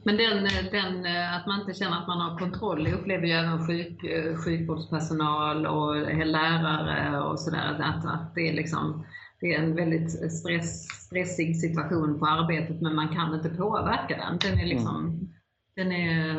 [0.04, 4.00] Men den, den, att man inte känner att man har kontroll upplever ju även sjuk,
[4.44, 7.80] sjukvårdspersonal och lärare och sådär.
[7.80, 9.06] Att, att det, är liksom,
[9.40, 14.38] det är en väldigt stress, stressig situation på arbetet men man kan inte påverka den.
[14.38, 15.28] Den är liksom, mm.
[15.76, 16.36] Den är,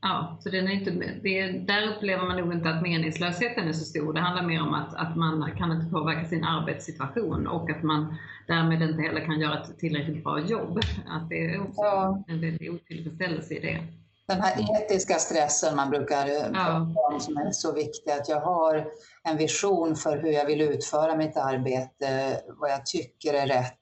[0.00, 0.90] ja, så den är inte,
[1.22, 4.12] det, där upplever man nog inte att meningslösheten är så stor.
[4.12, 8.16] Det handlar mer om att, att man kan inte påverka sin arbetssituation och att man
[8.46, 10.78] därmed inte heller kan göra ett tillräckligt bra jobb.
[11.08, 12.24] Att det är också ja.
[12.28, 13.80] en väldig otillfredsställelse i det.
[14.26, 18.40] Den här etiska stressen man brukar eh, prata om som är så viktig, att jag
[18.40, 18.86] har
[19.24, 23.78] en vision för hur jag vill utföra mitt arbete, vad jag tycker är rätt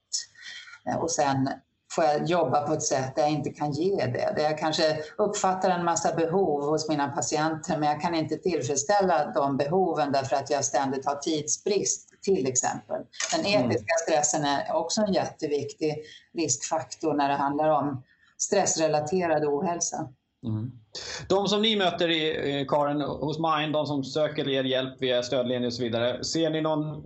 [1.01, 1.49] och sen
[1.95, 4.33] får jag jobba på ett sätt där jag inte kan ge det.
[4.37, 9.33] Där jag kanske uppfattar en massa behov hos mina patienter men jag kan inte tillfredsställa
[9.35, 13.03] de behoven därför att jag ständigt har tidsbrist till exempel.
[13.37, 13.71] Den mm.
[13.71, 16.03] etiska stressen är också en jätteviktig
[16.35, 18.03] riskfaktor när det handlar om
[18.39, 20.09] stressrelaterad ohälsa.
[20.47, 20.82] Mm.
[21.29, 25.23] De som ni möter, i, eh, Karin, hos Mind, de som söker er hjälp via
[25.23, 26.25] stödlinjer och så vidare.
[26.25, 27.05] Ser ni någon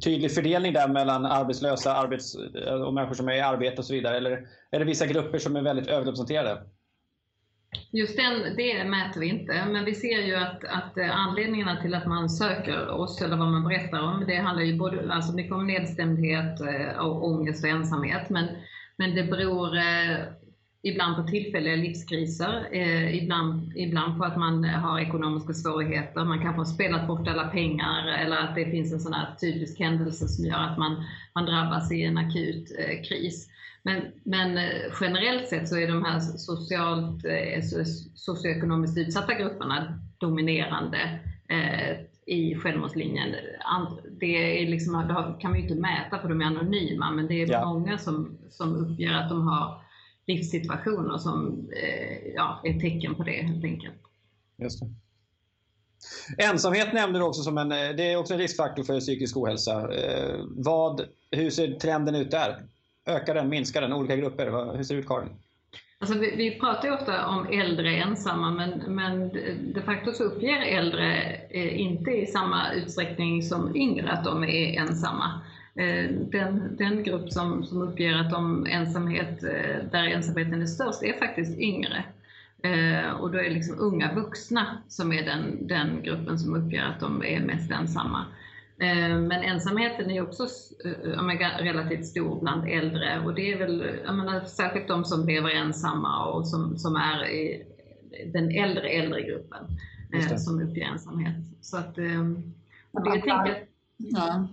[0.00, 3.94] tydlig fördelning där mellan arbetslösa arbets eh, och människor som är i arbete och så
[3.94, 4.16] vidare?
[4.16, 6.62] Eller är det vissa grupper som är väldigt överrepresenterade?
[7.92, 11.94] Just den, det mäter vi inte, men vi ser ju att, att eh, anledningarna till
[11.94, 15.52] att man söker oss, eller vad man berättar om, det handlar ju både alltså mycket
[15.52, 16.60] om nedstämdhet,
[16.98, 18.48] och ångest och ensamhet, men,
[18.96, 19.68] men det beror
[20.82, 26.60] ibland på tillfälliga livskriser, eh, ibland, ibland på att man har ekonomiska svårigheter, man kanske
[26.60, 30.44] har spelat bort alla pengar eller att det finns en sån här typisk händelse som
[30.44, 33.48] gör att man, man drabbas i en akut eh, kris.
[33.82, 37.62] Men, men eh, generellt sett så är de här socialt, eh,
[38.14, 43.34] socioekonomiskt utsatta grupperna dominerande eh, i självmordslinjen.
[44.20, 47.50] Det, är liksom, det kan vi inte mäta för de är anonyma, men det är
[47.50, 47.64] ja.
[47.64, 49.87] många som, som uppger att de har
[50.28, 53.94] livssituationer som eh, ja, är tecken på det helt enkelt.
[54.62, 54.86] Just det.
[56.44, 59.94] Ensamhet nämnde du också som en, det är också en riskfaktor för psykisk ohälsa.
[59.94, 62.62] Eh, vad, hur ser trenden ut där?
[63.06, 63.92] Ökar den, minskar den?
[63.92, 64.76] Olika grupper?
[64.76, 65.28] Hur ser det ut Karin?
[66.00, 69.28] Alltså vi, vi, pratar ofta om äldre ensamma men, men
[69.74, 74.80] de facto så uppger äldre eh, inte i samma utsträckning som yngre att de är
[74.80, 75.40] ensamma.
[75.78, 81.02] Eh, den, den grupp som, som uppger att de ensamhet, eh, där ensamheten är störst
[81.02, 82.04] är faktiskt yngre.
[82.62, 86.82] Eh, och då är det liksom unga vuxna som är den, den gruppen som uppger
[86.82, 88.24] att de är mest ensamma.
[88.80, 90.46] Men ensamheten är också
[91.58, 96.26] relativt stor bland äldre och det är väl jag menar, särskilt de som lever ensamma
[96.26, 97.66] och som, som är i
[98.32, 101.36] den äldre äldre gruppen som uppger ensamhet.
[101.60, 101.98] Så att,
[102.90, 103.64] och det jag tänker,
[103.96, 104.48] ja.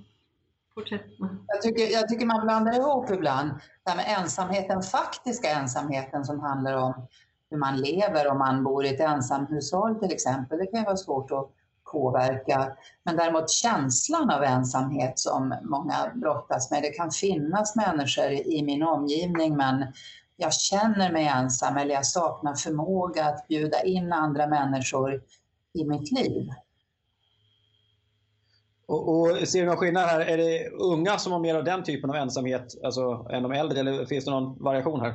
[1.47, 3.49] Jag tycker, jag tycker man blandar ihop ibland
[3.83, 7.07] det här med ensamhet, den faktiska ensamheten som handlar om
[7.49, 10.57] hur man lever om man bor i ett ensamhushåll till exempel.
[10.57, 11.49] Det kan vara svårt att
[11.91, 12.75] påverka.
[13.03, 16.83] Men däremot känslan av ensamhet som många brottas med.
[16.83, 19.85] Det kan finnas människor i min omgivning men
[20.37, 25.21] jag känner mig ensam eller jag saknar förmåga att bjuda in andra människor
[25.73, 26.49] i mitt liv.
[28.87, 30.19] Och, och ser du någon skillnad här?
[30.19, 33.79] Är det unga som har mer av den typen av ensamhet alltså, än de äldre
[33.79, 35.13] eller finns det någon variation här?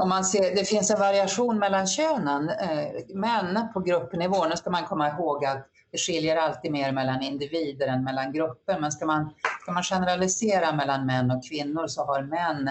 [0.00, 2.48] om man ser, det finns en variation mellan könen.
[2.48, 7.22] Eh, män på gruppnivå, nu ska man komma ihåg att det skiljer alltid mer mellan
[7.22, 8.80] individer än mellan grupper.
[8.80, 12.70] Men ska man, ska man generalisera mellan män och kvinnor så har män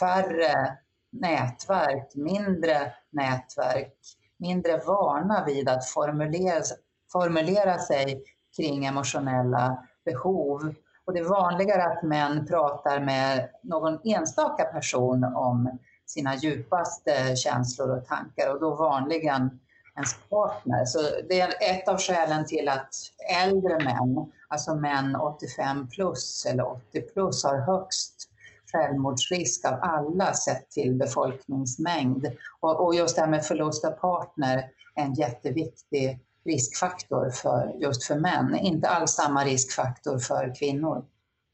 [0.00, 0.78] färre
[1.12, 3.94] nätverk, mindre nätverk,
[4.36, 6.62] mindre vana vid att formulera,
[7.12, 8.22] formulera sig
[8.56, 10.74] kring emotionella behov.
[11.04, 17.96] Och det är vanligare att män pratar med någon enstaka person om sina djupaste känslor
[17.96, 19.60] och tankar och då vanligen
[19.96, 20.84] ens partner.
[20.84, 22.94] Så det är ett av skälen till att
[23.42, 28.30] äldre män, alltså män 85 plus eller 80 plus, har högst
[28.72, 32.26] självmordsrisk av alla sett till befolkningsmängd.
[32.60, 38.04] Och, och just det här med förlust av partner är en jätteviktig riskfaktor för, just
[38.04, 38.58] för män.
[38.62, 41.04] Inte alls samma riskfaktor för kvinnor.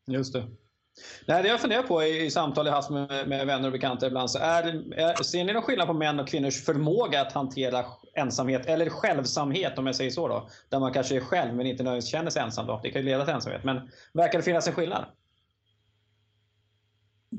[0.06, 0.46] Just det.
[1.26, 4.30] Det jag funderar på i, i samtal jag haft med, med, vänner och bekanta ibland,
[4.30, 8.66] så är, är, ser ni någon skillnad på män och kvinnors förmåga att hantera ensamhet,
[8.66, 10.48] eller självsamhet om jag säger så då?
[10.68, 12.80] Där man kanske är själv men inte nödvändigtvis känner sig ensam då.
[12.82, 13.64] Det kan ju leda till ensamhet.
[13.64, 15.04] Men verkar det finnas en skillnad?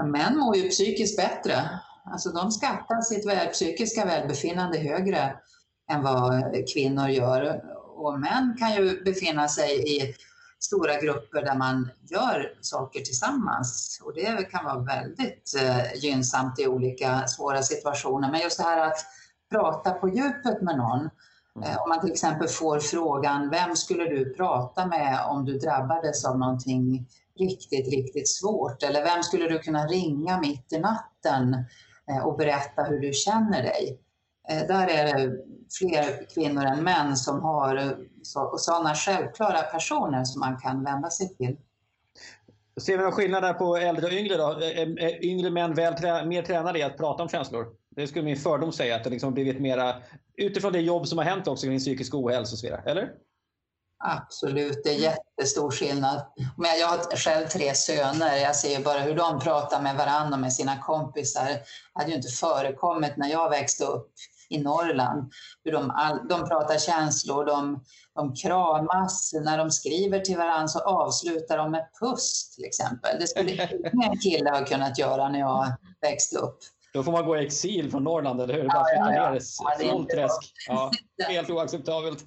[0.03, 1.69] män mår ju psykiskt bättre.
[2.11, 5.35] Alltså de skattar sitt väl, psykiska välbefinnande högre
[5.91, 7.61] än vad kvinnor gör.
[7.97, 10.15] Och män kan ju befinna sig i
[10.59, 14.01] stora grupper där man gör saker tillsammans.
[14.03, 18.31] Och det kan vara väldigt eh, gynnsamt i olika svåra situationer.
[18.31, 19.05] Men just det här att
[19.51, 21.09] prata på djupet med någon.
[21.55, 21.69] Mm.
[21.69, 26.25] Eh, om man till exempel får frågan, vem skulle du prata med om du drabbades
[26.25, 27.07] av någonting
[27.39, 28.83] riktigt, riktigt svårt?
[28.83, 31.65] Eller vem skulle du kunna ringa mitt i natten
[32.09, 33.99] eh, och berätta hur du känner dig?
[34.49, 35.37] Eh, där är det
[35.79, 37.97] fler kvinnor än män som har
[38.57, 41.57] sådana självklara personer som man kan vända sig till.
[42.81, 44.37] Ser vi någon skillnad där på äldre och yngre?
[44.37, 44.47] Då?
[44.61, 47.67] Är yngre män väl mer tränade i att prata om känslor?
[47.95, 49.95] Det skulle min fördom säga, att det liksom blivit mera
[50.37, 52.81] utifrån det jobb som har hänt också kring psykisk ohälsa och så vidare.
[52.85, 53.11] Eller?
[54.03, 56.25] Absolut, det är jättestor skillnad.
[56.57, 58.37] Men jag har själv tre söner.
[58.37, 61.45] Jag ser bara hur de pratar med varandra och med sina kompisar.
[61.45, 61.61] Det
[61.93, 64.11] hade ju inte förekommit när jag växte upp
[64.49, 65.31] i Norrland.
[65.63, 67.83] Hur de, all, de pratar känslor, de,
[68.15, 69.33] de kramas.
[69.33, 73.19] När de skriver till varandra så avslutar de med puss till exempel.
[73.19, 73.51] Det skulle
[73.93, 76.57] ingen kille ha kunnat göra när jag växte upp.
[76.93, 78.67] Då får man gå i exil från Norrland, eller hur?
[78.67, 79.35] Bara ja, flytta ja,
[79.79, 79.85] ja.
[79.85, 80.53] ner ja, träsk.
[80.67, 80.91] Ja,
[81.27, 82.25] helt oacceptabelt.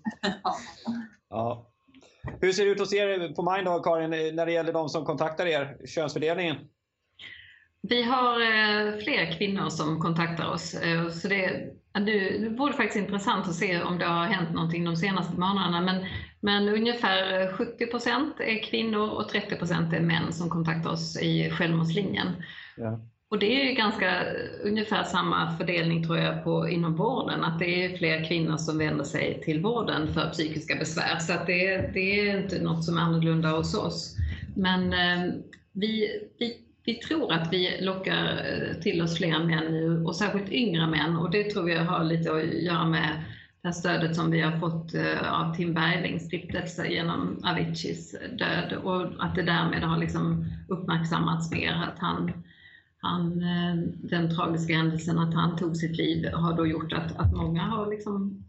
[1.30, 1.66] Ja.
[2.40, 5.04] Hur ser det ut hos er på Mind då, Karin, när det gäller de som
[5.04, 6.56] kontaktar er, könsfördelningen?
[7.82, 10.74] Vi har eh, fler kvinnor som kontaktar oss.
[10.74, 11.70] Eh, så det,
[12.06, 15.80] det vore faktiskt intressant att se om det har hänt någonting de senaste månaderna.
[15.80, 16.06] Men,
[16.40, 19.54] men ungefär 70% är kvinnor och 30
[19.94, 22.28] är män som kontaktar oss i självmordslinjen.
[22.76, 23.00] Ja.
[23.30, 24.24] Och det är ganska
[24.64, 29.04] ungefär samma fördelning tror jag på, inom vården, att det är fler kvinnor som vänder
[29.04, 31.18] sig till vården för psykiska besvär.
[31.18, 34.16] Så att det, det är inte något som är annorlunda hos oss.
[34.56, 35.32] Men eh,
[35.72, 36.08] vi,
[36.38, 36.56] vi,
[36.88, 41.16] vi tror att vi lockar eh, till oss fler män nu och särskilt yngre män
[41.16, 43.24] och det tror jag har lite att göra med
[43.62, 48.72] det här stödet som vi har fått eh, av Tim Berglings stiftelse genom Aviciis död
[48.82, 52.32] och att det därmed har liksom uppmärksammats mer att han
[53.00, 53.74] han, eh,
[54.10, 57.90] den tragiska händelsen att han tog sitt liv har då gjort att, att många har
[57.90, 58.44] liksom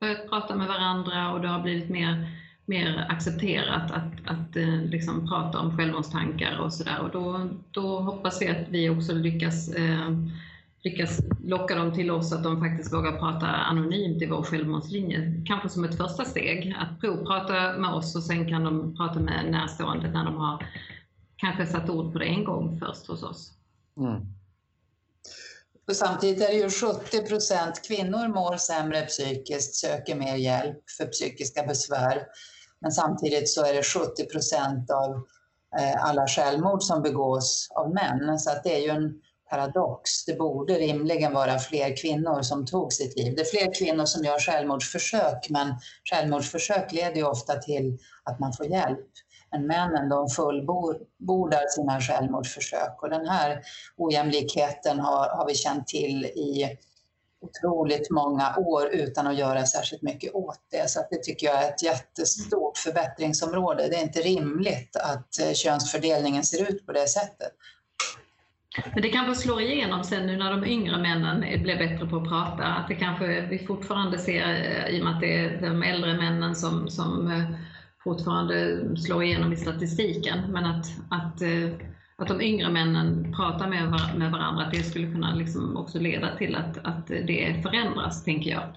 [0.00, 2.28] börjat prata med varandra och det har blivit mer,
[2.66, 7.00] mer accepterat att, att eh, liksom prata om självmordstankar och sådär.
[7.00, 10.10] Och då, då hoppas vi att vi också lyckas, eh,
[10.82, 15.42] lyckas locka dem till oss att de faktiskt vågar prata anonymt i vår självmordslinje.
[15.46, 19.50] Kanske som ett första steg, att provprata med oss och sen kan de prata med
[19.50, 20.66] närstående när de har
[21.36, 23.52] kanske satt ord på det en gång först hos oss.
[24.00, 24.22] Mm.
[25.92, 31.62] samtidigt är det ju 70 procent kvinnor mår sämre psykiskt, söker mer hjälp för psykiska
[31.62, 32.26] besvär.
[32.80, 35.26] Men samtidigt så är det 70 procent av
[35.78, 38.38] eh, alla självmord som begås av män.
[38.38, 39.14] Så att det är ju en
[39.50, 40.24] paradox.
[40.24, 43.34] Det borde rimligen vara fler kvinnor som tog sitt liv.
[43.36, 45.74] Det är fler kvinnor som gör självmordsförsök, men
[46.10, 49.10] självmordsförsök leder ju ofta till att man får hjälp.
[49.50, 53.62] Men männen de fullbordar sina självmordsförsök och den här
[53.96, 56.78] ojämlikheten har, har vi känt till i
[57.40, 60.90] otroligt många år utan att göra särskilt mycket åt det.
[60.90, 63.88] Så det tycker jag är ett jättestort förbättringsområde.
[63.88, 67.52] Det är inte rimligt att eh, könsfördelningen ser ut på det sättet.
[68.92, 72.28] Men det kanske slår igenom sen nu när de yngre männen blir bättre på att
[72.28, 75.82] prata, att det kanske vi fortfarande ser, eh, i och med att det är de
[75.82, 77.44] äldre männen som, som eh,
[78.04, 81.42] fortfarande slår igenom i statistiken, men att, att,
[82.18, 86.36] att de yngre männen pratar med, med varandra, att det skulle kunna liksom också leda
[86.36, 88.76] till att, att det förändras, tänker jag.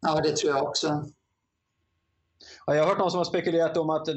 [0.00, 1.04] Ja, det tror jag också.
[2.66, 4.08] Ja, jag har hört någon som har spekulerat om att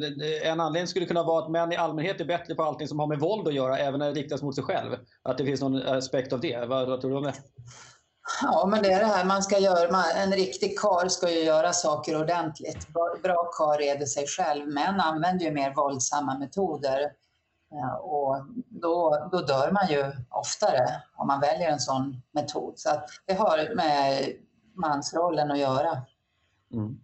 [0.44, 3.08] en anledning skulle kunna vara att män i allmänhet är bättre på allting som har
[3.08, 4.96] med våld att göra, även när det riktas mot sig själv.
[5.24, 6.66] Att det finns någon aspekt av det.
[6.66, 7.34] Vad, vad tror du om det?
[8.42, 10.04] Ja, men det är det här man ska göra.
[10.16, 12.88] En riktig kar ska ju göra saker ordentligt.
[13.24, 14.68] Bra kar reder sig själv.
[14.68, 17.12] Män använder ju mer våldsamma metoder.
[18.02, 22.74] Och då, då dör man ju oftare om man väljer en sån metod.
[22.80, 22.90] Så
[23.26, 24.26] det har med
[24.74, 26.02] mansrollen att göra.
[26.74, 27.00] Mm.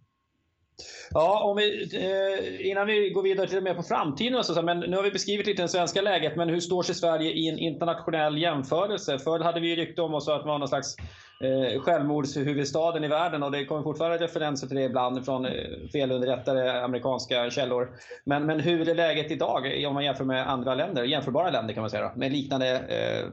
[1.10, 4.96] Ja, om vi, eh, innan vi går vidare till mer på framtiden, så, men nu
[4.96, 8.38] har vi beskrivit lite det svenska läget, men hur står sig Sverige i en internationell
[8.38, 9.18] jämförelse?
[9.18, 10.96] Förr hade vi rykte om oss att vara någon slags
[11.40, 15.52] eh, självmordshuvudstaden i världen och det kommer fortfarande referenser till det ibland från eh,
[15.92, 17.90] felunderrättade amerikanska källor.
[18.24, 21.80] Men, men hur är läget idag om man jämför med andra länder, jämförbara länder kan
[21.80, 23.28] man säga, då, med liknande eh,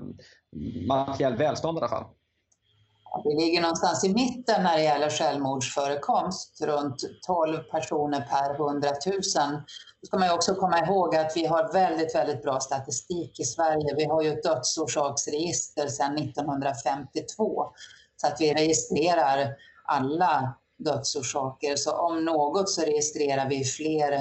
[0.87, 2.05] materiellt välstånd i alla fall?
[3.23, 9.15] Vi ligger någonstans i mitten när det gäller självmordsförekomst, runt 12 personer per 100 000.
[10.01, 13.95] Då ska man också komma ihåg att vi har väldigt, väldigt bra statistik i Sverige.
[13.95, 17.65] Vi har ju ett dödsorsaksregister sedan 1952
[18.15, 21.75] så att vi registrerar alla dödsorsaker.
[21.75, 24.11] Så om något så registrerar vi fler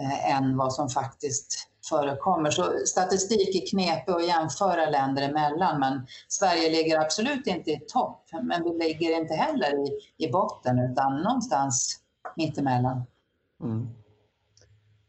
[0.00, 2.50] eh, än vad som faktiskt förekommer.
[2.50, 8.24] Så statistik är knepig att jämföra länder emellan men Sverige ligger absolut inte i topp
[8.42, 12.00] men vi ligger inte heller i, i botten utan någonstans
[12.36, 13.02] mittemellan.
[13.62, 13.88] Mm.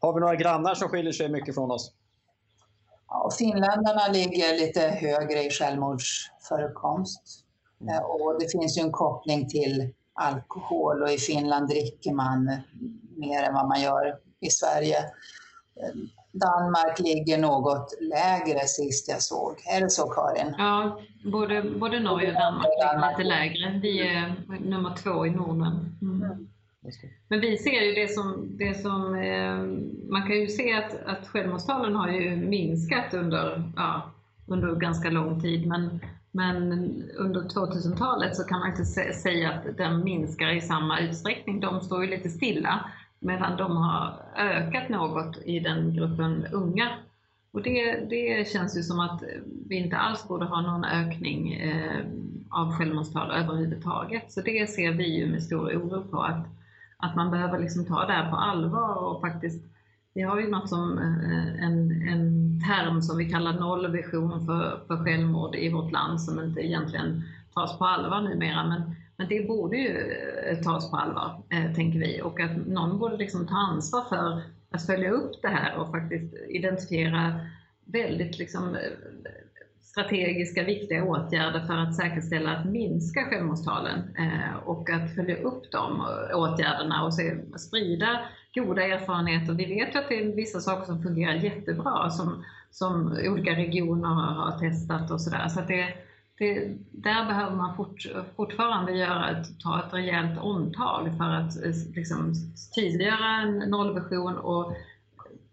[0.01, 1.93] Har vi några grannar som skiljer sig mycket från oss?
[3.07, 7.45] Ja, finländarna ligger lite högre i självmordsförekomst.
[7.81, 7.95] Mm.
[7.95, 12.61] Eh, och det finns ju en koppling till alkohol och i Finland dricker man
[13.17, 14.97] mer än vad man gör i Sverige.
[16.31, 19.55] Danmark ligger något lägre sist jag såg.
[19.75, 20.55] Är det så Karin?
[20.57, 23.79] Ja, både, både Norge och Danmark ligger lite lägre.
[23.81, 25.97] Vi är nummer två i Norden.
[26.01, 26.23] Mm.
[26.23, 26.47] mm.
[27.27, 29.55] Men vi ser ju det som, det som eh,
[30.09, 34.11] man kan ju se att, att självmordstalen har ju minskat under, ja,
[34.47, 35.67] under ganska lång tid.
[35.67, 35.99] Men,
[36.31, 36.71] men
[37.17, 41.59] under 2000-talet så kan man inte säga att den minskar i samma utsträckning.
[41.59, 42.85] De står ju lite stilla
[43.19, 46.89] medan de har ökat något i den gruppen unga.
[47.51, 49.23] Och det, det känns ju som att
[49.69, 52.05] vi inte alls borde ha någon ökning eh,
[52.49, 54.31] av självmordstal överhuvudtaget.
[54.31, 56.47] Så det ser vi ju med stor oro på, att,
[56.97, 59.65] att man behöver liksom ta det här på allvar och faktiskt
[60.13, 64.97] vi har ju något som eh, en, en term som vi kallar nollvision för, för
[65.03, 68.67] självmord i vårt land som inte egentligen tas på allvar numera.
[68.67, 70.13] Men men det borde ju
[70.49, 72.21] eh, tas på allvar, eh, tänker vi.
[72.21, 76.33] Och att någon borde liksom ta ansvar för att följa upp det här och faktiskt
[76.49, 77.39] identifiera
[77.85, 78.81] väldigt liksom, eh,
[79.81, 83.99] strategiska, viktiga åtgärder för att säkerställa att minska självmordstalen
[84.65, 86.01] och att följa upp de
[86.33, 88.19] åtgärderna och se, sprida
[88.55, 89.53] goda erfarenheter.
[89.53, 94.09] Vi vet ju att det är vissa saker som fungerar jättebra som, som olika regioner
[94.09, 95.47] har testat och sådär.
[95.47, 95.93] Så, så det,
[96.91, 102.33] där behöver man fort, fortfarande göra ett, ta ett rejält omtag för att eh, liksom,
[102.75, 104.73] tydliggöra en nollvision och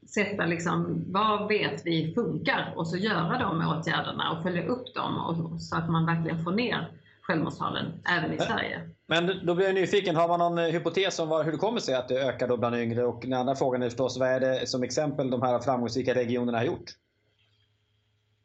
[0.06, 5.18] sätta liksom, vad vet vi funkar och så göra de åtgärderna och följa upp dem
[5.18, 6.88] och, så att man verkligen får ner
[7.22, 7.86] självmordstalen
[8.18, 8.80] även i Sverige.
[9.06, 11.94] Men då blir jag nyfiken, har man någon eh, hypotes om hur det kommer sig
[11.94, 13.04] att det ökar då bland yngre?
[13.04, 16.58] Och den andra frågan är förstås, vad är det som exempel de här framgångsrika regionerna
[16.58, 16.90] har gjort?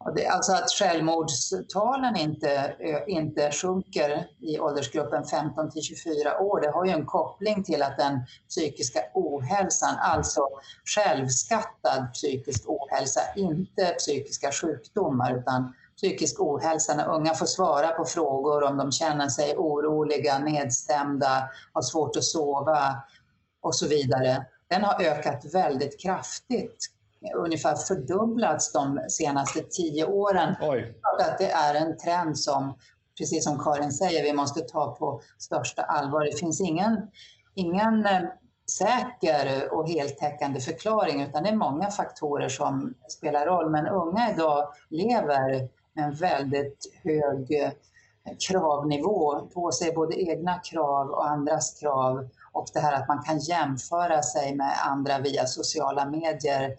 [0.06, 2.76] Alltså att självmordstalen inte,
[3.08, 7.98] inte sjunker i åldersgruppen 15 till 24 år, det har ju en koppling till att
[7.98, 10.48] den psykiska ohälsan, alltså
[10.86, 18.64] självskattad psykisk ohälsa, inte psykiska sjukdomar utan psykisk ohälsa när unga får svara på frågor
[18.64, 23.04] om de känner sig oroliga, nedstämda, har svårt att sova
[23.62, 26.92] och så vidare den har ökat väldigt kraftigt.
[27.36, 30.56] Ungefär fördubblats de senaste tio åren.
[30.62, 30.96] Oj.
[31.20, 32.78] Att det är en trend som,
[33.18, 36.26] precis som Karin säger, vi måste ta på största allvar.
[36.26, 37.08] Det finns ingen,
[37.56, 38.22] ingen eh,
[38.78, 43.70] säker och heltäckande förklaring utan det är många faktorer som spelar roll.
[43.70, 47.72] Men unga idag lever med en väldigt hög eh,
[48.50, 52.30] kravnivå på sig, både egna krav och andras krav.
[52.52, 56.78] Och det här att man kan jämföra sig med andra via sociala medier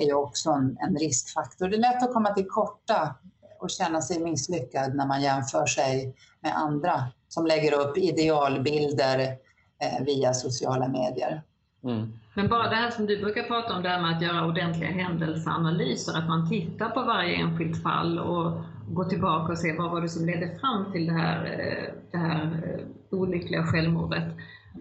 [0.00, 1.68] är ju också en, en riskfaktor.
[1.68, 3.14] Det är lätt att komma till korta
[3.60, 9.38] och känna sig misslyckad när man jämför sig med andra som lägger upp idealbilder
[9.82, 11.42] Eh, via sociala medier.
[11.84, 12.12] Mm.
[12.34, 14.90] Men bara det här som du brukar prata om, det här med att göra ordentliga
[14.90, 20.00] händelseanalyser, att man tittar på varje enskilt fall och går tillbaka och ser vad var
[20.00, 24.24] det som ledde fram till det här, eh, det här eh, olyckliga självmordet.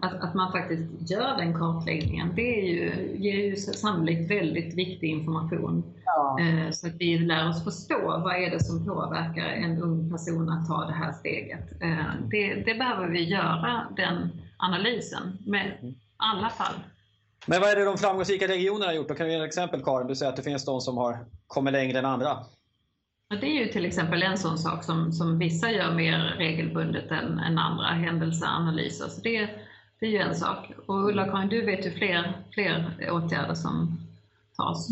[0.01, 5.07] Att, att man faktiskt gör den kartläggningen, det är ju, ger ju sannolikt väldigt viktig
[5.07, 5.83] information.
[6.05, 6.37] Ja.
[6.71, 10.67] Så att vi lär oss förstå vad är det som påverkar en ung person att
[10.67, 11.79] ta det här steget.
[12.31, 16.73] Det, det behöver vi göra, den analysen med alla fall.
[17.45, 19.07] Men vad är det de framgångsrika regionerna har gjort?
[19.07, 20.07] Då kan du ge ett exempel Karin.
[20.07, 21.17] Du säger att det finns de som har
[21.47, 22.37] kommit längre än andra.
[23.41, 27.39] Det är ju till exempel en sån sak som, som vissa gör mer regelbundet än,
[27.39, 29.07] än andra, händelseanalyser.
[29.07, 29.49] Så det,
[30.01, 30.71] det är ju en sak.
[30.87, 33.97] Och Ulla-Karin, du vet ju fler, fler åtgärder som
[34.57, 34.89] tas.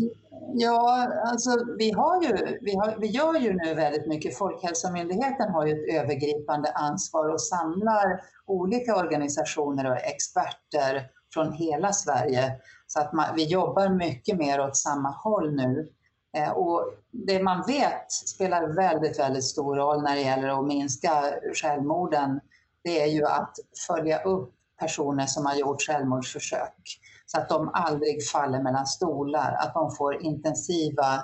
[0.54, 4.38] Ja, alltså vi, har ju, vi, har, vi gör ju nu väldigt mycket.
[4.38, 12.52] Folkhälsomyndigheten har ju ett övergripande ansvar och samlar olika organisationer och experter från hela Sverige.
[12.86, 15.88] Så att man, vi jobbar mycket mer åt samma håll nu.
[16.36, 21.24] Eh, och det man vet spelar väldigt, väldigt stor roll när det gäller att minska
[21.54, 22.40] självmorden,
[22.84, 23.54] det är ju att
[23.88, 29.74] följa upp personer som har gjort självmordsförsök så att de aldrig faller mellan stolar, att
[29.74, 31.22] de får intensiva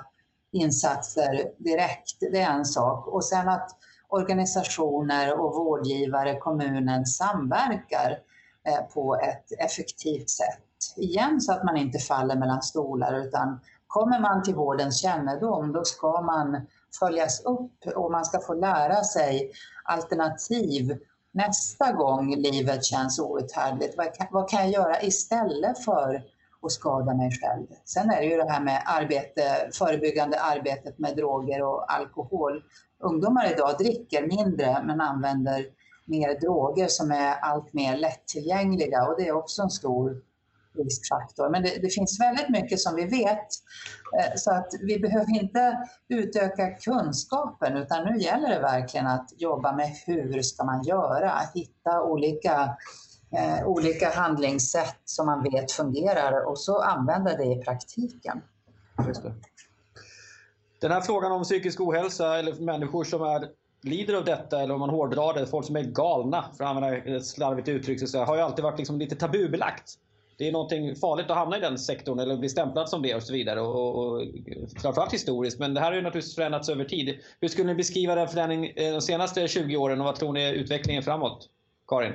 [0.51, 3.07] insatser direkt, det är en sak.
[3.07, 3.69] Och sen att
[4.09, 8.19] organisationer och vårdgivare, kommunen samverkar
[8.67, 10.63] eh, på ett effektivt sätt.
[10.97, 15.83] Igen så att man inte faller mellan stolar utan kommer man till vårdens kännedom då
[15.83, 16.67] ska man
[16.99, 19.51] följas upp och man ska få lära sig
[19.83, 20.97] alternativ
[21.33, 23.97] nästa gång livet känns outhärdligt.
[23.97, 26.23] Vad kan, vad kan jag göra istället för
[26.61, 27.67] att skada mig själv?
[27.85, 32.63] Sen är det ju det här med arbete, förebyggande arbetet med droger och alkohol.
[32.99, 35.65] Ungdomar idag dricker mindre men använder
[36.05, 40.21] mer droger som är allt mer lättillgängliga och det är också en stor
[40.83, 41.49] riskfaktor.
[41.49, 43.47] Men det, det, finns väldigt mycket som vi vet
[44.19, 49.75] eh, så att vi behöver inte utöka kunskapen utan nu gäller det verkligen att jobba
[49.75, 52.77] med hur ska man göra, hitta olika
[53.31, 58.41] eh, olika handlingssätt som man vet fungerar och så använda det i praktiken.
[59.07, 59.33] Just det.
[60.81, 63.49] Den här frågan om psykisk ohälsa eller människor som är,
[63.81, 66.97] lider av detta eller om man hårdrar det, folk som är galna för att använda
[66.97, 69.93] ett slarvigt uttryck, så har ju alltid varit liksom lite tabubelagt
[70.37, 73.23] det är någonting farligt att hamna i den sektorn eller bli stämplad som det och
[73.23, 73.61] så vidare.
[73.61, 74.23] Och, och,
[74.81, 75.59] framförallt historiskt.
[75.59, 77.19] Men det här har ju naturligtvis förändrats över tid.
[77.41, 80.41] Hur skulle ni beskriva den förändringen eh, de senaste 20 åren och vad tror ni
[80.41, 81.49] är utvecklingen framåt?
[81.87, 82.13] Karin?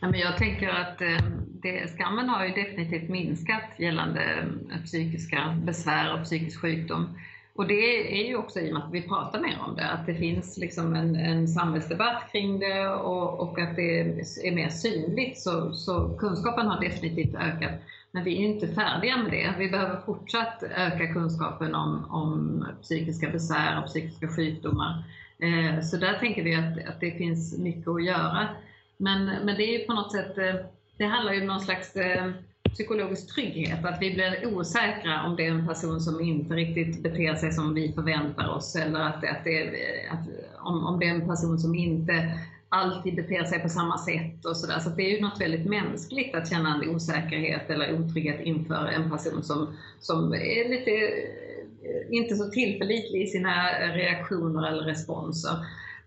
[0.00, 1.26] Jag tänker att eh,
[1.62, 4.20] det, skammen har ju definitivt minskat gällande
[4.72, 7.18] eh, psykiska besvär och psykisk sjukdom.
[7.54, 10.06] Och det är ju också i och med att vi pratar mer om det, att
[10.06, 15.38] det finns liksom en, en samhällsdebatt kring det och, och, att det är mer synligt.
[15.38, 17.72] Så, så kunskapen har definitivt ökat.
[18.10, 19.54] Men vi är inte färdiga med det.
[19.58, 25.04] Vi behöver fortsatt öka kunskapen om, om psykiska besvär och psykiska sjukdomar.
[25.38, 28.48] Eh, så där tänker vi att, att det finns mycket att göra.
[28.96, 30.54] Men, men det är ju på något sätt, eh,
[30.96, 32.30] det handlar ju om någon slags eh,
[32.72, 37.34] psykologisk trygghet, att vi blir osäkra om det är en person som inte riktigt beter
[37.34, 39.70] sig som vi förväntar oss eller att, att, det,
[40.10, 40.26] att
[40.60, 44.56] om, om det är en person som inte alltid beter sig på samma sätt och
[44.56, 44.78] sådär.
[44.78, 49.10] Så det är ju något väldigt mänskligt att känna en osäkerhet eller otrygghet inför en
[49.10, 50.90] person som, som är lite
[52.10, 55.52] inte så tillförlitlig i sina reaktioner eller responser.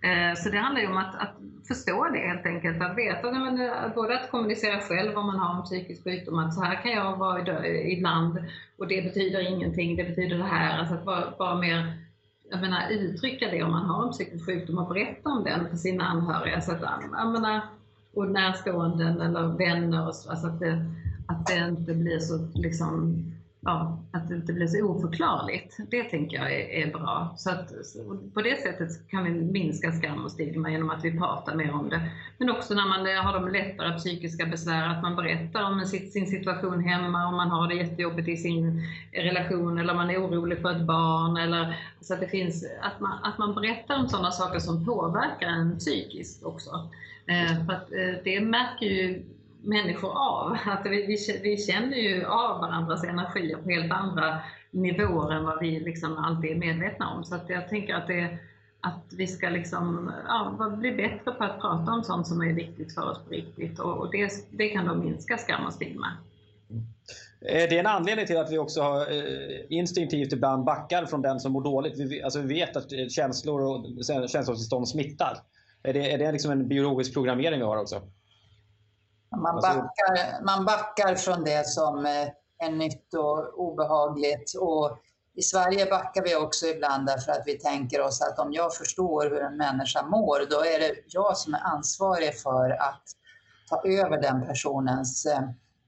[0.05, 1.35] Eh, så det handlar ju om att, att
[1.67, 5.55] förstå det helt enkelt, att veta, men, eh, både att kommunicera själv om man har
[5.57, 8.37] en psykisk sjukdom, att så här kan jag vara ibland
[8.77, 10.79] och det betyder ingenting, det betyder det här.
[10.79, 12.05] Alltså att bara, bara mer
[12.49, 15.77] jag menar, uttrycka det om man har en psykisk sjukdom och berätta om den för
[15.77, 16.61] sina anhöriga.
[16.61, 16.81] Så att,
[17.11, 17.61] jag menar,
[18.13, 20.85] och närstående eller vänner, och så, alltså att, det,
[21.27, 23.23] att det inte blir så liksom,
[23.65, 25.77] ja, att det inte blir så oförklarligt.
[25.91, 27.33] Det tänker jag är, är bra.
[27.37, 27.71] Så att,
[28.33, 31.89] på det sättet kan vi minska skam och stigma genom att vi pratar mer om
[31.89, 32.11] det.
[32.37, 36.27] Men också när man har de lättare psykiska besvär, att man berättar om sin, sin
[36.27, 40.71] situation hemma, om man har det jättejobbigt i sin relation eller man är orolig för
[40.71, 41.37] ett barn.
[41.37, 45.47] Eller, så att, det finns, att, man, att man berättar om sådana saker som påverkar
[45.47, 46.89] en psykiskt också.
[47.27, 49.23] Eh, för att, eh, det märker ju
[49.65, 50.57] människor av.
[50.65, 54.39] Att vi, vi, vi känner ju av varandras energier på helt andra
[54.71, 57.23] nivåer än vad vi liksom alltid är medvetna om.
[57.23, 58.37] Så att jag tänker att, det,
[58.81, 62.93] att vi ska liksom, ja, bli bättre på att prata om sånt som är viktigt
[62.93, 66.07] för oss på riktigt och, och det, det kan då minska skam och stigma.
[66.69, 66.83] Mm.
[67.41, 71.21] Eh, det är en anledning till att vi också har, eh, instinktivt ibland backar från
[71.21, 71.99] den som mår dåligt.
[71.99, 73.85] Vi, alltså vi vet att eh, känslor och
[74.29, 75.37] känslotillstånd smittar.
[75.83, 78.01] Är det, är det liksom en biologisk programmering vi har också?
[79.35, 82.27] Man alltså- backar, man backar från det som eh,
[82.59, 84.53] är nytt och obehagligt.
[84.59, 84.99] Och
[85.35, 89.29] I Sverige backar vi också ibland därför att vi tänker oss att om jag förstår
[89.29, 93.03] hur en människa mår, då är det jag som är ansvarig för att
[93.69, 95.41] ta över den personens eh,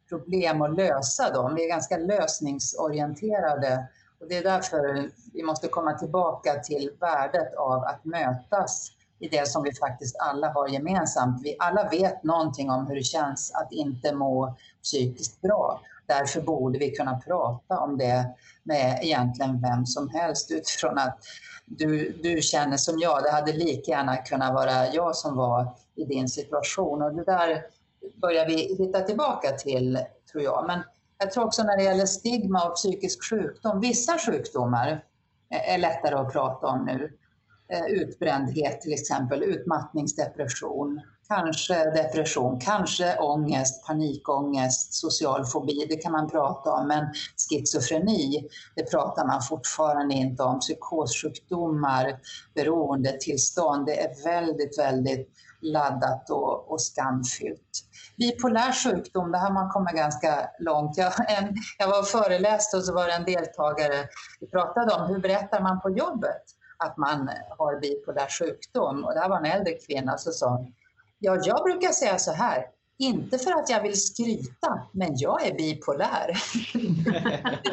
[0.09, 1.55] problem och lösa dem.
[1.55, 3.87] Vi är ganska lösningsorienterade
[4.19, 9.47] och det är därför vi måste komma tillbaka till värdet av att mötas i det
[9.47, 11.41] som vi faktiskt alla har gemensamt.
[11.43, 15.81] Vi alla vet någonting om hur det känns att inte må psykiskt bra.
[16.05, 21.19] Därför borde vi kunna prata om det med egentligen vem som helst utifrån att
[21.65, 23.23] du, du känner som jag.
[23.23, 27.01] Det hade lika gärna kunnat vara jag som var i din situation.
[27.01, 27.61] Och det där
[28.21, 29.99] börjar vi hitta tillbaka till,
[30.31, 30.67] tror jag.
[30.67, 30.79] Men
[31.17, 35.03] jag tror också när det gäller stigma och psykisk sjukdom, vissa sjukdomar
[35.49, 37.17] är lättare att prata om nu.
[37.69, 46.29] Eh, utbrändhet till exempel, utmattningsdepression, kanske depression, kanske ångest, panikångest, social fobi, det kan man
[46.29, 47.05] prata om, men
[47.49, 50.59] schizofreni, det pratar man fortfarande inte om.
[50.59, 52.19] Psykossjukdomar,
[52.55, 55.29] beroendetillstånd, det är väldigt, väldigt
[55.61, 57.83] laddat och, och skamfyllt.
[58.17, 60.97] Bipolär sjukdom, där har man kommit ganska långt.
[60.97, 64.07] Jag, en, jag var och föreläste och så var det en deltagare,
[64.39, 66.56] vi pratade om hur berättar man på jobbet?
[66.77, 69.05] Att man har bipolär sjukdom.
[69.05, 70.65] Och det här var en äldre kvinna som sa,
[71.19, 72.65] ja, jag brukar säga så här,
[72.99, 76.27] inte för att jag vill skryta, men jag är bipolär.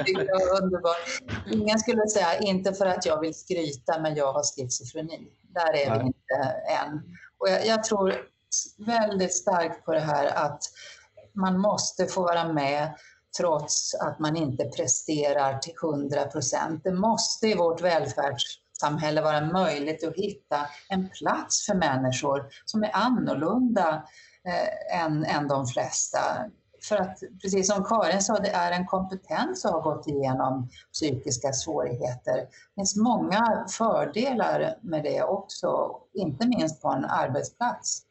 [0.06, 1.22] det var underbart.
[1.52, 5.28] Ingen skulle säga, inte för att jag vill skryta, men jag har schizofreni.
[5.42, 5.98] Där är Nej.
[5.98, 6.34] vi inte
[6.82, 7.16] än.
[7.38, 8.14] Och jag, jag tror
[8.86, 10.62] väldigt starkt på det här att
[11.32, 12.94] man måste få vara med
[13.38, 16.84] trots att man inte presterar till 100 procent.
[16.84, 22.82] Det måste i vårt välfärds samhälle vara möjligt att hitta en plats för människor som
[22.82, 24.04] är annorlunda
[24.48, 26.18] eh, än, än de flesta.
[26.88, 31.52] För att precis som Karin sa, det är en kompetens att ha gått igenom psykiska
[31.52, 32.36] svårigheter.
[32.36, 38.02] Det finns många fördelar med det också, inte minst på en arbetsplats.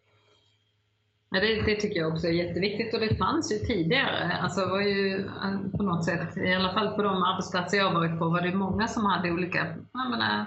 [1.34, 4.38] Ja, det, det, tycker jag också är jätteviktigt och det fanns ju tidigare.
[4.42, 8.20] Alltså var ju eh, på något sätt, i alla fall på de arbetsplatser jag varit
[8.20, 10.46] på, var det många som hade olika menar,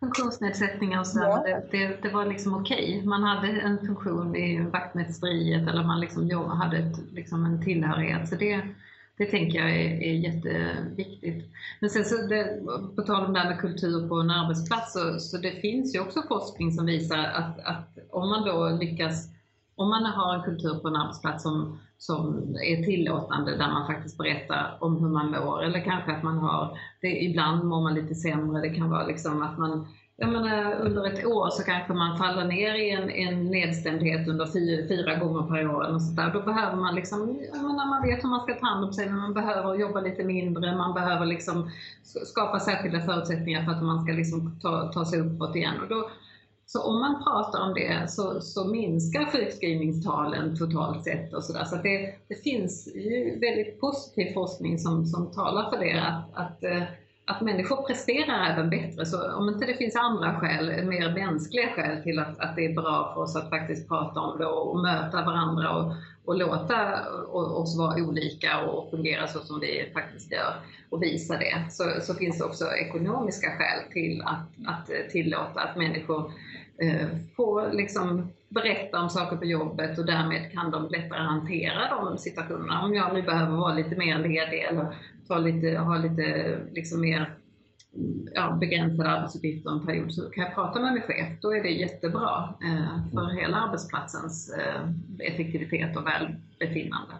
[0.00, 1.28] funktionsnedsättningar och sådär.
[1.28, 1.42] Ja.
[1.42, 2.96] Det, det, det, var liksom okej.
[2.96, 3.08] Okay.
[3.08, 8.28] Man hade en funktion i vaktmästeriet eller man liksom hade ett, liksom en tillhörighet.
[8.28, 8.60] Så det,
[9.18, 11.44] det tänker jag är, är jätteviktigt.
[11.80, 12.60] Men sen så det,
[12.96, 16.00] på tal om det här med kultur på en arbetsplats så, så det finns ju
[16.00, 19.32] också forskning som visar att, att om man då lyckas
[19.82, 24.18] om man har en kultur på en arbetsplats som, som är tillåtande där man faktiskt
[24.18, 28.14] berättar om hur man mår eller kanske att man har, det, ibland mår man lite
[28.14, 32.18] sämre, det kan vara liksom att man jag menar, under ett år så kanske man
[32.18, 35.86] faller ner i en, en nedstämdhet under fyra, fyra gånger per år.
[35.86, 36.32] Eller så där.
[36.32, 39.06] Då behöver man, liksom, jag menar, man vet hur man ska ta hand om sig,
[39.06, 41.70] men man behöver jobba lite mindre, man behöver liksom
[42.02, 45.74] skapa särskilda förutsättningar för att man ska liksom ta, ta sig uppåt igen.
[45.82, 46.10] Och då,
[46.72, 51.64] så om man pratar om det så, så minskar sjukskrivningstalen totalt sett och sådär.
[51.64, 56.34] Så, så det, det finns ju väldigt positiv forskning som, som talar för det, att,
[56.34, 56.82] att, eh,
[57.26, 59.06] att människor presterar även bättre.
[59.06, 62.74] Så om inte det finns andra skäl, mer mänskliga skäl till att, att det är
[62.74, 65.92] bra för oss att faktiskt prata om det och, möta varandra och,
[66.24, 70.54] och låta oss vara olika och fungera så som vi faktiskt gör
[70.90, 75.76] och visa det, så, så finns det också ekonomiska skäl till att, att tillåta att
[75.76, 76.32] människor
[76.82, 82.18] Eh, få liksom berätta om saker på jobbet och därmed kan de lättare hantera de
[82.18, 82.84] situationerna.
[82.84, 84.96] Om jag nu behöver vara lite mer ledig eller
[85.28, 87.38] ta lite, ha lite liksom mer
[87.96, 91.40] mm, ja, begränsade arbetsuppgifter en period så kan jag prata med min chef.
[91.40, 94.82] Då är det jättebra eh, för hela arbetsplatsens eh,
[95.18, 97.14] effektivitet och välbefinnande.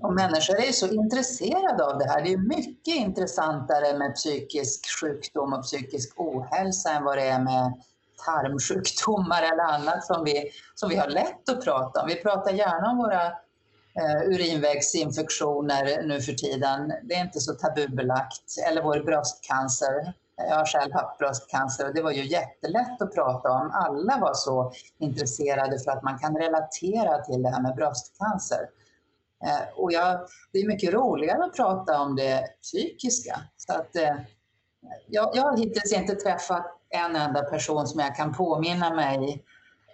[0.00, 2.24] Och människor är så intresserade av det här.
[2.24, 7.82] Det är mycket intressantare med psykisk sjukdom och psykisk ohälsa än vad det är med
[8.26, 12.08] tarmsjukdomar eller annat som vi, som vi har lätt att prata om.
[12.08, 13.26] Vi pratar gärna om våra
[14.00, 16.92] eh, urinvägsinfektioner nu för tiden.
[17.02, 18.58] Det är inte så tabubelagt.
[18.70, 20.12] Eller vår bröstcancer.
[20.36, 23.70] Jag har själv haft bröstcancer och det var ju jättelätt att prata om.
[23.70, 28.68] Alla var så intresserade för att man kan relatera till det här med bröstcancer.
[29.44, 30.20] Eh, och jag,
[30.52, 33.40] det är mycket roligare att prata om det psykiska.
[33.56, 34.16] Så att, eh,
[35.06, 39.44] jag, jag har hittills inte träffat en enda person som jag kan påminna mig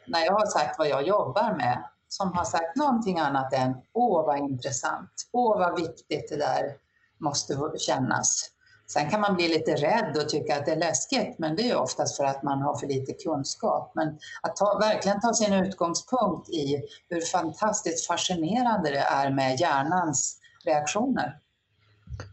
[0.06, 4.26] när jag har sagt vad jag jobbar med som har sagt någonting annat än åh
[4.26, 6.76] vad intressant, åh vad viktigt det där
[7.18, 8.50] måste kännas.
[8.86, 11.76] Sen kan man bli lite rädd och tycka att det är läskigt, men det är
[11.76, 13.92] oftast för att man har för lite kunskap.
[13.94, 20.38] Men att ta, verkligen ta sin utgångspunkt i hur fantastiskt fascinerande det är med hjärnans
[20.64, 21.38] reaktioner.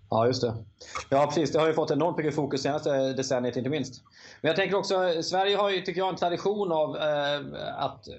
[0.10, 0.54] Ja, just det.
[1.10, 1.52] Ja, precis.
[1.52, 4.04] Det har ju fått enormt mycket fokus senaste decenniet, inte minst.
[4.42, 7.40] Men jag tänker också, Sverige har ju, tycker jag, en tradition av eh,
[7.78, 8.14] att eh,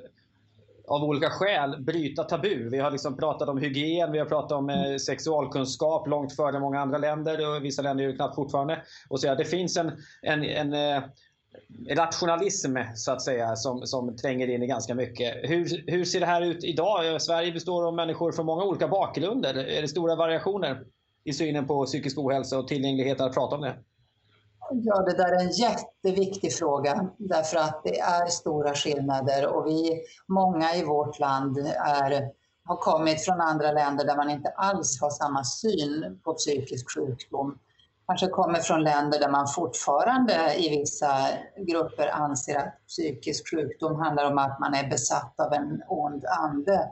[0.87, 2.69] av olika skäl bryta tabu.
[2.69, 6.81] Vi har liksom pratat om hygien, vi har pratat om eh, sexualkunskap långt före många
[6.81, 8.83] andra länder och vissa länder är det knappt fortfarande.
[9.09, 9.93] Och så, ja, det finns en,
[10.23, 11.03] en, en eh,
[11.91, 15.35] rationalism så att säga som, som tränger in i ganska mycket.
[15.43, 17.23] Hur, hur ser det här ut idag?
[17.23, 19.55] Sverige består av människor från många olika bakgrunder.
[19.55, 20.85] Är det stora variationer
[21.25, 23.75] i synen på psykisk ohälsa och tillgänglighet att prata om det?
[24.71, 30.03] Ja, det där är en jätteviktig fråga därför att det är stora skillnader och vi,
[30.29, 32.31] många i vårt land är,
[32.65, 37.59] har kommit från andra länder där man inte alls har samma syn på psykisk sjukdom.
[38.07, 41.29] Kanske kommer från länder där man fortfarande i vissa
[41.69, 46.91] grupper anser att psykisk sjukdom handlar om att man är besatt av en ond ande.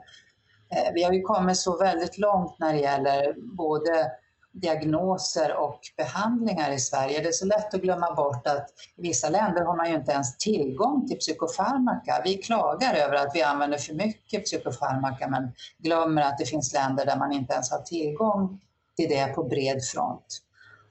[0.75, 4.11] Eh, vi har ju kommit så väldigt långt när det gäller både
[4.51, 7.21] diagnoser och behandlingar i Sverige.
[7.21, 10.11] Det är så lätt att glömma bort att i vissa länder har man ju inte
[10.11, 12.21] ens tillgång till psykofarmaka.
[12.25, 17.05] Vi klagar över att vi använder för mycket psykofarmaka men glömmer att det finns länder
[17.05, 18.61] där man inte ens har tillgång
[18.97, 20.41] till det på bred front.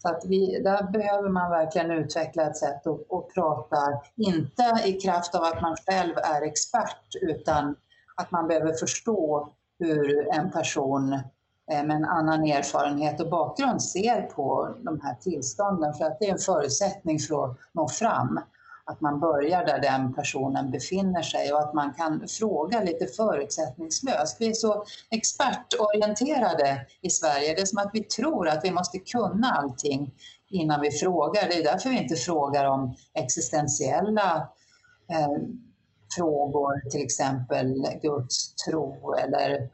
[0.03, 4.93] Så att vi, där behöver man verkligen utveckla ett sätt att, att prata, inte i
[4.93, 7.77] kraft av att man själv är expert utan
[8.17, 11.19] att man behöver förstå hur en person
[11.71, 16.27] Eh, med en annan erfarenhet och bakgrund ser på de här tillstånden för att det
[16.27, 18.41] är en förutsättning för att nå fram.
[18.85, 24.37] Att man börjar där den personen befinner sig och att man kan fråga lite förutsättningslöst.
[24.41, 27.55] Vi är så expertorienterade i Sverige.
[27.55, 30.15] Det är som att vi tror att vi måste kunna allting
[30.49, 31.49] innan vi frågar.
[31.49, 34.49] Det är därför vi inte frågar om existentiella
[35.11, 35.43] eh,
[36.17, 39.71] frågor, till exempel Guds tro eller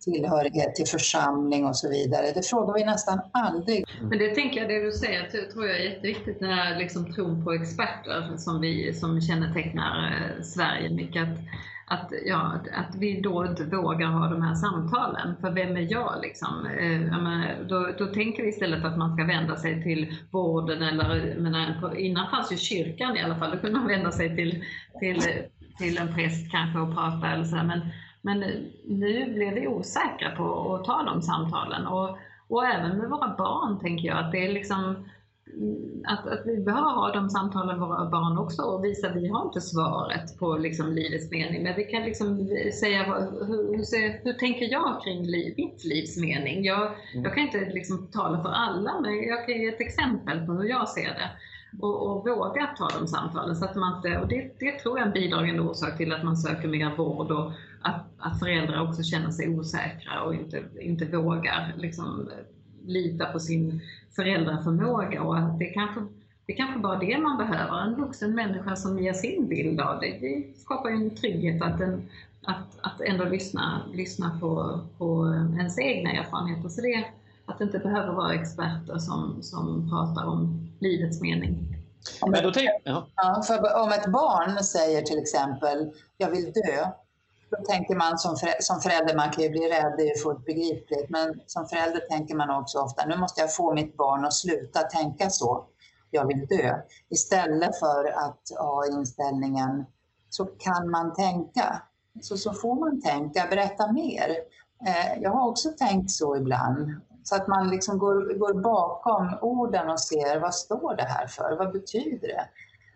[0.00, 2.32] tillhörighet till församling och så vidare.
[2.34, 3.84] Det frågar vi nästan aldrig.
[4.00, 7.12] Men det tänker jag, det du säger det tror jag är jätteviktigt, den här liksom
[7.12, 11.28] tron på experter som, vi, som kännetecknar eh, Sverige mycket.
[11.28, 11.38] Att,
[11.88, 15.36] att, ja, att vi då inte vågar ha de här samtalen.
[15.40, 16.14] För vem är jag?
[16.22, 16.66] Liksom?
[16.80, 20.82] Eh, jag menar, då, då tänker vi istället att man ska vända sig till vården
[20.82, 24.64] eller menar, innan fanns ju kyrkan i alla fall, då kunde man vända sig till,
[25.00, 25.22] till,
[25.78, 27.56] till en präst kanske och prata eller så.
[27.56, 27.80] Men,
[28.26, 28.38] men
[28.84, 31.86] nu blir vi osäkra på att ta de samtalen.
[31.86, 32.18] Och,
[32.48, 35.08] och även med våra barn tänker jag att det är liksom
[36.06, 39.28] att, att vi behöver ha de samtalen med våra barn också och visa att vi
[39.28, 41.62] har inte svaret på liksom livets mening.
[41.62, 42.48] Men vi kan liksom
[42.80, 46.64] säga hur, hur, hur tänker jag kring liv, mitt livs mening?
[46.64, 47.24] Jag, mm.
[47.24, 50.68] jag kan inte liksom tala för alla men jag kan ge ett exempel på hur
[50.68, 51.30] jag ser det
[51.80, 53.56] och, och våga ta de samtalen.
[53.56, 56.24] Så att man inte, och det, det tror jag är en bidragande orsak till att
[56.24, 57.52] man söker mer vård och
[57.82, 62.30] att, att föräldrar också känner sig osäkra och inte, inte vågar liksom,
[62.84, 63.80] lita på sin
[64.16, 65.22] föräldraförmåga.
[65.22, 66.00] Och att det kanske
[66.46, 70.00] det är kanske bara det man behöver, en vuxen människa som ger sin bild av
[70.00, 70.18] det.
[70.20, 72.08] Det skapar ju en trygghet att, en,
[72.44, 76.68] att, att ändå lyssna, lyssna på, på ens egna erfarenheter.
[76.68, 77.04] Så det,
[77.46, 81.76] att det inte behöver vara experter som, som pratar om livets mening.
[82.20, 83.06] Om ett, ja.
[83.16, 86.90] Ja, om ett barn säger till exempel, jag vill dö,
[87.50, 90.22] då tänker man som, förälder, som förälder, man kan ju bli rädd, det är ju
[90.22, 94.24] fullt begripligt, men som förälder tänker man också ofta, nu måste jag få mitt barn
[94.24, 95.66] att sluta tänka så,
[96.10, 96.80] jag vill dö.
[97.08, 99.86] Istället för att ha inställningen,
[100.28, 101.82] så kan man tänka.
[102.20, 104.36] Så, så får man tänka, berätta mer.
[104.86, 107.00] Eh, jag har också tänkt så ibland.
[107.22, 111.56] Så att man liksom går, går bakom orden och ser vad står det här för?
[111.58, 112.48] Vad betyder det?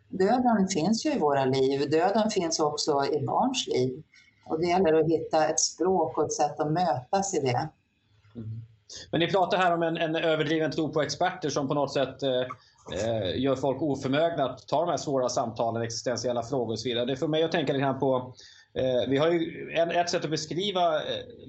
[0.09, 1.91] Döden finns ju i våra liv.
[1.91, 4.03] Döden finns också i barns liv.
[4.51, 7.69] Och det gäller att hitta ett språk och ett sätt att mötas i det.
[8.37, 8.61] Mm.
[9.11, 12.23] Men ni pratar här om en, en överdriven tro på experter som på något sätt
[12.23, 12.41] eh,
[12.93, 17.05] eh gör folk oförmögna att ta de här svåra samtalen, existentiella frågor och så vidare.
[17.05, 18.35] Det får mig att tänka lite grann på
[18.75, 21.03] eh, vi har ju en, ett sätt att beskriva eh,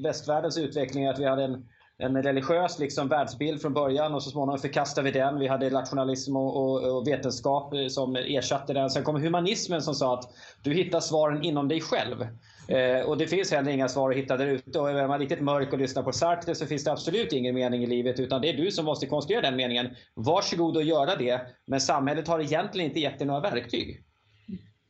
[0.04, 1.66] västvärldens utveckling är att vi hade en
[2.02, 5.40] en religiös liksom, världsbild från början och så småningom förkastade vi den.
[5.40, 8.90] Vi hade rationalism och, och, och, vetenskap eh, som ersatte den.
[8.90, 10.34] Sen kom humanismen som sa att
[10.64, 12.28] du hittar svaren inom dig själv.
[12.72, 14.80] Eh, och det finns heller inga svar att hitta där ute.
[14.80, 17.84] Och är man riktigt mörk och lyssnar på Sartre så finns det absolut ingen mening
[17.84, 19.88] i livet utan det är du som måste konstruera den meningen.
[20.16, 21.42] Varsågod och göra det.
[21.68, 24.04] Men samhället har egentligen inte gett dig några verktyg.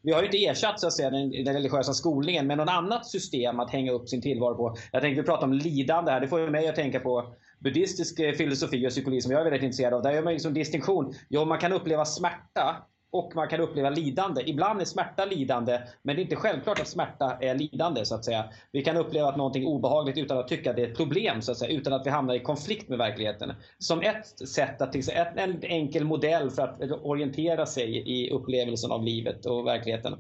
[0.03, 3.05] Vi har ju inte ersatt så att säga, den, den religiösa skolningen med något annat
[3.05, 4.77] system att hänga upp sin tillvaro på.
[4.91, 6.21] Jag tänkte prata om lidande här.
[6.21, 9.43] Det får ju mig att tänka på buddhistisk eh, filosofi och psykologi som jag är
[9.43, 10.01] väldigt intresserad av.
[10.01, 11.13] Där gör man liksom distinktion.
[11.29, 12.75] Jo, man kan uppleva smärta
[13.12, 14.43] och man kan uppleva lidande.
[14.45, 18.05] Ibland är smärta lidande, men det är inte självklart att smärta är lidande.
[18.05, 18.49] så att säga.
[18.72, 21.41] Vi kan uppleva att någonting är obehagligt utan att tycka att det är ett problem,
[21.41, 23.53] så att säga, utan att vi hamnar i konflikt med verkligheten.
[23.78, 24.95] Som ett sätt, att,
[25.36, 30.18] en enkel modell för att orientera sig i upplevelsen av livet och verkligheten.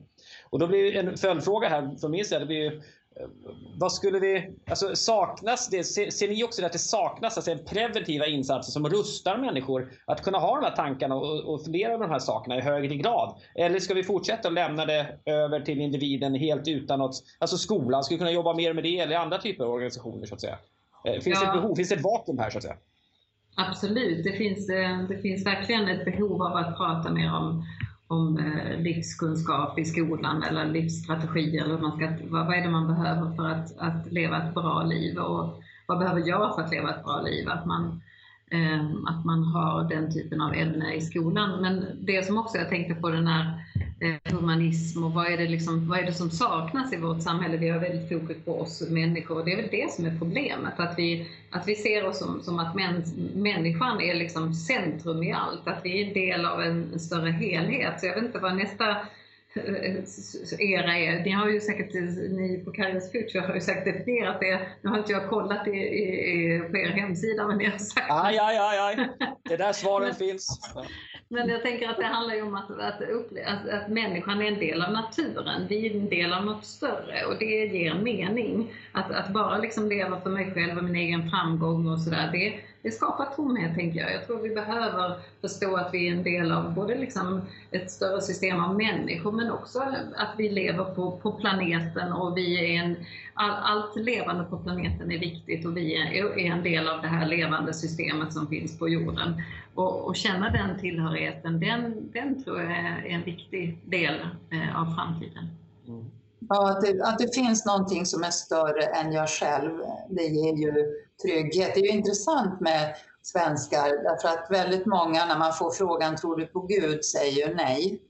[0.49, 2.45] Och då blir en följdfråga här från min sida,
[3.77, 7.65] vad skulle vi, alltså saknas det, ser, ser ni också att det saknas alltså en
[7.65, 12.03] preventiva insatser som rustar människor att kunna ha de här tankarna och, och fundera över
[12.03, 13.35] de här sakerna i högre grad?
[13.55, 18.03] Eller ska vi fortsätta att lämna det över till individen helt utan något, alltså skolan
[18.03, 20.57] skulle kunna jobba mer med det eller andra typer av organisationer så att säga?
[21.05, 21.39] Eh, finns ja.
[21.39, 22.75] det ett behov, finns det ett vakuum här så att säga?
[23.55, 27.65] Absolut, det finns, eh, det finns verkligen ett behov av att prata mer om
[28.11, 31.63] om eh, livskunskap i skolan eller livsstrategier.
[31.63, 34.83] eller man ska, vad, vad är det man behöver för att, att leva ett bra
[34.83, 37.49] liv och vad behöver jag för att leva ett bra liv?
[37.49, 38.01] Att man,
[38.51, 41.61] eh, att man har den typen av ämne i skolan.
[41.61, 43.65] Men det som också jag tänkte på den här
[44.23, 47.57] humanism och vad är, det liksom, vad är det som saknas i vårt samhälle?
[47.57, 50.73] Vi har väldigt fokus på oss människor och det är väl det som är problemet.
[50.79, 53.03] Att vi, att vi ser oss som, som att män,
[53.35, 57.99] människan är liksom centrum i allt, att vi är en del av en större helhet.
[57.99, 58.89] Så jag vet inte vad nästa
[59.53, 59.95] eh,
[60.59, 61.23] era är.
[61.23, 61.93] Ni har ju säkert,
[62.31, 64.61] ni på Kairos Future har ju säkert definierat det.
[64.81, 68.37] Nu har inte jag kollat i, i, på er hemsida men ni har sagt Aj,
[68.37, 69.09] aj, aj, aj.
[69.43, 70.59] Det är där svaren finns.
[71.33, 73.01] Men jag tänker att det handlar ju om att, att,
[73.45, 75.67] att, att människan är en del av naturen.
[75.69, 78.73] Vi är en del av något större och det ger mening.
[78.91, 82.59] Att, att bara liksom leva för mig själv och min egen framgång och sådär, det,
[82.83, 84.13] det skapar tomhet tänker jag.
[84.13, 88.21] Jag tror vi behöver förstå att vi är en del av både liksom ett större
[88.21, 89.79] system av människor men också
[90.15, 92.95] att vi lever på, på planeten och vi är en,
[93.33, 97.07] all, allt levande på planeten är viktigt och vi är, är en del av det
[97.07, 99.41] här levande systemet som finns på jorden.
[99.75, 104.15] Och, och känna den tillhörigheten, den, den tror jag är en viktig del
[104.51, 105.47] eh, av framtiden.
[105.87, 106.05] Mm.
[106.49, 109.71] Ja, att det, att det finns någonting som är större än jag själv,
[110.09, 110.73] det ger ju
[111.21, 111.71] trygghet.
[111.73, 116.35] Det är ju intressant med svenskar därför att väldigt många när man får frågan tror
[116.35, 118.01] du på Gud säger ju nej.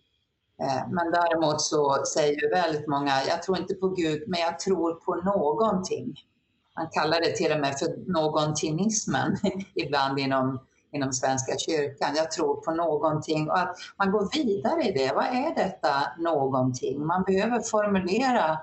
[0.62, 4.60] Eh, men däremot så säger ju väldigt många jag tror inte på Gud men jag
[4.60, 6.16] tror på någonting.
[6.76, 9.38] Man kallar det till och med för någontingismen
[9.76, 10.60] ibland inom
[10.92, 12.16] inom Svenska kyrkan.
[12.16, 15.14] Jag tror på någonting och att man går vidare i det.
[15.16, 17.06] Vad är detta någonting?
[17.06, 18.60] Man behöver formulera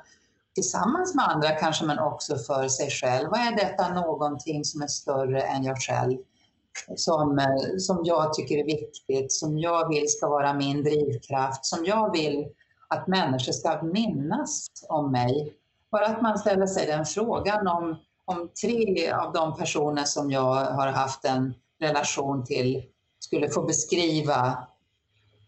[0.54, 3.30] tillsammans med andra kanske men också för sig själv.
[3.30, 6.18] Vad är detta någonting som är större än jag själv?
[6.96, 11.84] Som, eh, som jag tycker är viktigt, som jag vill ska vara min drivkraft, som
[11.84, 12.48] jag vill
[12.88, 15.54] att människor ska minnas om mig.
[15.90, 20.54] Bara att man ställer sig den frågan om, om tre av de personer som jag
[20.54, 22.82] har haft en relation till
[23.18, 24.68] skulle få beskriva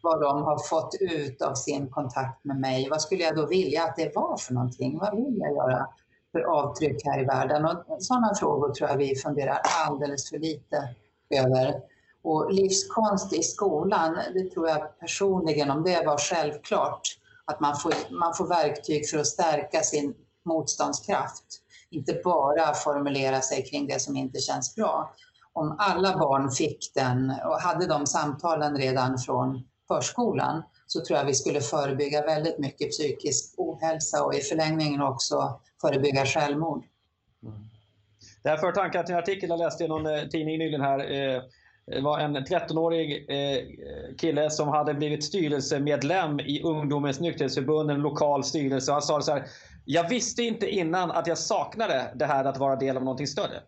[0.02, 2.88] vad de har fått ut av sin kontakt med mig.
[2.90, 4.98] Vad skulle jag då vilja att det var för någonting?
[4.98, 5.86] Vad vill jag göra
[6.32, 7.64] för avtryck här i världen?
[7.64, 10.88] Och sådana frågor tror jag vi funderar alldeles för lite
[11.30, 11.74] över.
[12.22, 17.02] Och livskonst i skolan, det tror jag personligen, om det var självklart,
[17.44, 20.14] att man får, man får verktyg för att stärka sin
[20.44, 21.44] motståndskraft.
[21.90, 25.12] Inte bara formulera sig kring det som inte känns bra
[25.52, 31.26] om alla barn fick den och hade de samtalen redan från förskolan så tror jag
[31.26, 36.84] vi skulle förebygga väldigt mycket psykisk ohälsa och i förlängningen också förebygga självmord.
[37.42, 37.58] Mm.
[38.42, 40.98] Det här för tankar till en artikel jag läste i någon eh, tidning nyligen här.
[40.98, 41.42] Eh,
[41.86, 43.64] det var en 13-årig eh,
[44.18, 48.92] kille som hade blivit styrelsemedlem i Ungdomens nykterhetsförbund, en lokal styrelse.
[48.92, 49.44] Han sa så här,
[49.84, 53.60] jag visste inte innan att jag saknade det här att vara del av någonting större.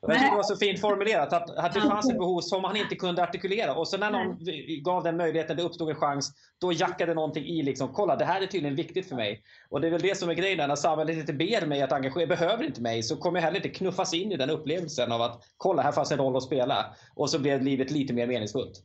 [0.00, 2.76] Jag tycker det var så fint formulerat att, att det fanns ett behov som han
[2.76, 4.38] inte kunde artikulera och så när någon
[4.82, 8.40] gav den möjligheten, det uppstod en chans, då jackade någonting i liksom, kolla det här
[8.40, 9.42] är tydligen viktigt för mig.
[9.70, 12.26] Och det är väl det som är grejen, när samhället inte ber mig att engagera,
[12.26, 15.42] behöver inte mig, så kommer jag heller inte knuffas in i den upplevelsen av att
[15.56, 16.86] kolla här fanns en roll att spela.
[17.14, 18.82] Och så blev livet lite mer meningsfullt.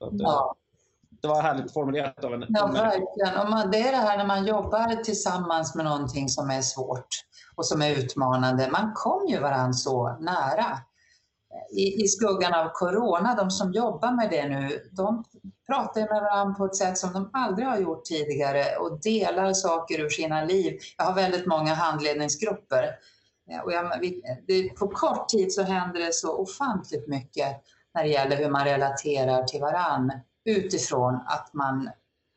[0.00, 0.56] Att, ja.
[1.22, 3.40] Det var härligt formulerat av en Ja, verkligen.
[3.40, 7.08] Och man, det är det här när man jobbar tillsammans med någonting som är svårt
[7.56, 8.68] och som är utmanande.
[8.72, 10.78] Man kom ju varandra så nära.
[11.76, 15.24] I, I skuggan av corona, de som jobbar med det nu, de
[15.66, 20.00] pratar med varandra på ett sätt som de aldrig har gjort tidigare och delar saker
[20.00, 20.78] ur sina liv.
[20.98, 22.82] Jag har väldigt många handledningsgrupper.
[23.50, 24.12] Eh, och jag,
[24.46, 27.56] det, på kort tid så händer det så ofantligt mycket
[27.94, 30.12] när det gäller hur man relaterar till varann
[30.44, 31.90] utifrån att man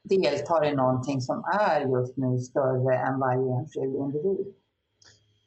[0.04, 4.54] deltar i någonting som är just nu större än varje enskild individ.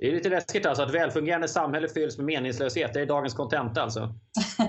[0.02, 2.94] Det är lite läskigt alltså, att välfungerande samhälle fylls med meningslöshet.
[2.94, 4.14] Det är dagens kontenta alltså.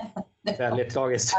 [0.58, 1.34] Väldigt tragiskt.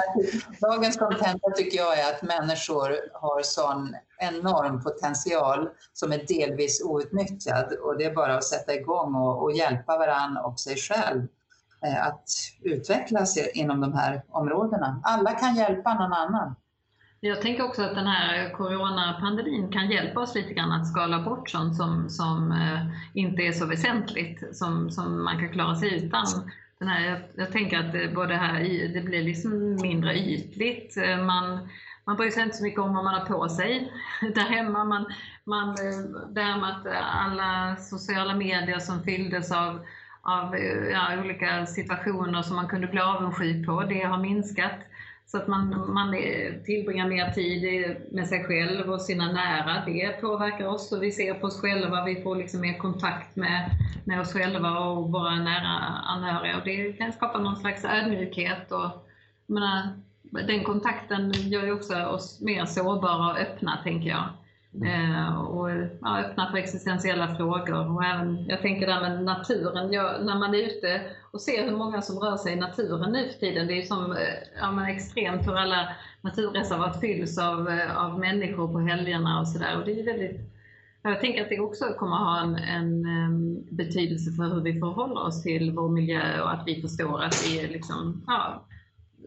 [0.62, 7.74] Dagens kontenta tycker jag är att människor har sån enorm potential som är delvis outnyttjad
[7.74, 11.28] och det är bara att sätta igång och, och hjälpa varann och sig själv
[11.86, 12.30] eh, att
[12.62, 15.02] utvecklas inom de här områdena.
[15.04, 16.56] Alla kan hjälpa någon annan.
[17.20, 21.50] Jag tänker också att den här coronapandemin kan hjälpa oss lite grann att skala bort
[21.50, 22.80] sånt som, som eh,
[23.14, 26.26] inte är så väsentligt, som, som man kan klara sig utan.
[26.80, 28.60] Den här, jag, jag tänker att det, både här,
[28.94, 30.98] det blir liksom mindre ytligt.
[30.98, 31.70] Eh, man,
[32.06, 33.92] man bryr sig inte så mycket om vad man har på sig
[34.36, 34.84] där hemma.
[34.86, 35.06] Man,
[35.44, 35.76] man,
[36.34, 39.86] det här med att alla sociala medier som fylldes av,
[40.22, 40.58] av
[40.92, 44.80] ja, olika situationer som man kunde bli avundsjuk på, det har minskat.
[45.28, 46.16] Så att man, man
[46.66, 49.86] tillbringar mer tid med sig själv och sina nära.
[49.86, 52.06] Det påverkar oss och vi ser på oss själva.
[52.06, 53.70] Vi får liksom mer kontakt med,
[54.04, 56.58] med oss själva och våra nära anhöriga.
[56.58, 58.72] Och det kan skapa någon slags ödmjukhet.
[58.72, 59.08] Och,
[59.46, 60.00] menar,
[60.48, 64.30] den kontakten gör ju också oss mer sårbara och öppna, tänker jag.
[64.76, 65.16] Mm.
[65.16, 65.70] Eh, och
[66.02, 67.96] ja, öppna för existentiella frågor.
[67.96, 71.02] Och även, jag tänker där med naturen, jag, när man är ute
[71.32, 73.84] och ser hur många som rör sig i naturen nu för tiden, det är ju
[73.84, 74.18] som eh,
[74.62, 75.90] ja, men extremt hur alla
[76.22, 79.78] naturreservat fylls av, eh, av människor på helgerna och sådär.
[79.80, 80.56] Och det är väldigt
[81.02, 85.24] jag tänker att det också kommer ha en, en ehm, betydelse för hur vi förhåller
[85.24, 88.66] oss till vår miljö och att vi förstår att vi är liksom, ja,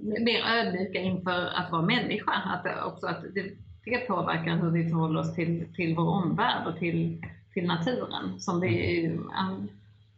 [0.01, 2.32] mer ödmjuka inför att vara människa.
[2.32, 3.53] Att också att det,
[3.85, 8.41] det påverkar hur vi förhåller oss till, till vår omvärld och till, till naturen.
[8.41, 9.18] Som vi,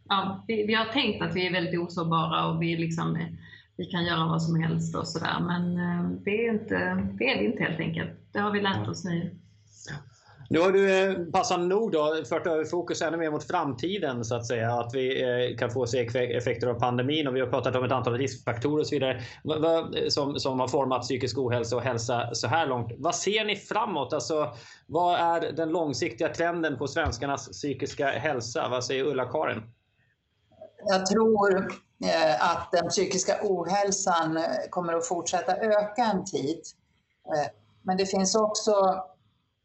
[0.09, 3.17] ja, vi, vi, har tänkt att vi är väldigt osårbara och vi, liksom,
[3.77, 5.39] vi kan göra vad som helst och sådär.
[5.39, 8.11] Men eh, det är, inte, det är vi inte helt enkelt.
[8.31, 9.35] Det har vi lärt oss nu.
[10.51, 14.35] Nu har du eh, passande nog då fört över fokus ännu mer mot framtiden så
[14.35, 14.71] att säga.
[14.71, 17.91] Att vi eh, kan få se effekter av pandemin och vi har pratat om ett
[17.91, 19.21] antal riskfaktorer och så vidare
[20.09, 22.91] som, som har format psykisk ohälsa och hälsa så här långt.
[22.97, 24.13] Vad ser ni framåt?
[24.13, 24.53] Alltså,
[24.87, 28.67] vad är den långsiktiga trenden på svenskarnas psykiska hälsa?
[28.69, 29.63] Vad säger Ulla-Karin?
[30.85, 31.57] Jag tror
[32.03, 34.39] eh, att den psykiska ohälsan
[34.69, 36.61] kommer att fortsätta öka en tid.
[37.83, 39.03] Men det finns också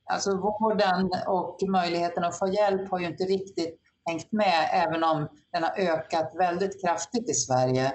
[0.07, 5.29] Alltså vården och möjligheten att få hjälp har ju inte riktigt hängt med, även om
[5.53, 7.93] den har ökat väldigt kraftigt i Sverige.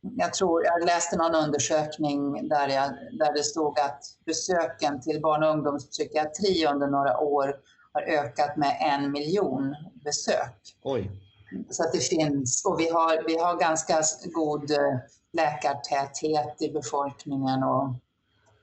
[0.00, 5.42] Jag tror, jag läste någon undersökning där, jag, där det stod att besöken till barn
[5.42, 7.56] och ungdomspsykiatri under några år
[7.92, 10.56] har ökat med en miljon besök.
[10.84, 11.10] Oj.
[11.70, 14.02] Så att det finns, och vi har, vi har ganska
[14.34, 14.98] god eh,
[15.32, 17.88] läkartäthet i befolkningen och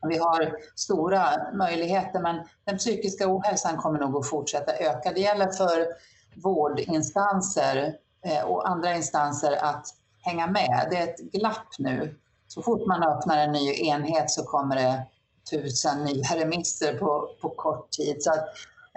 [0.08, 1.24] vi har stora
[1.54, 5.12] möjligheter men den psykiska ohälsan kommer nog att fortsätta öka.
[5.12, 5.88] Det gäller för
[6.36, 7.95] vårdinstanser
[8.26, 9.88] eh, och andra instanser att
[10.22, 10.88] hänga med.
[10.91, 12.20] Det är ett glapp nu.
[12.47, 15.06] Så fort man öppnar en ny enhet så kommer det
[15.49, 18.24] tusen nya remisser på, på kort tid.
[18.24, 18.45] Så att,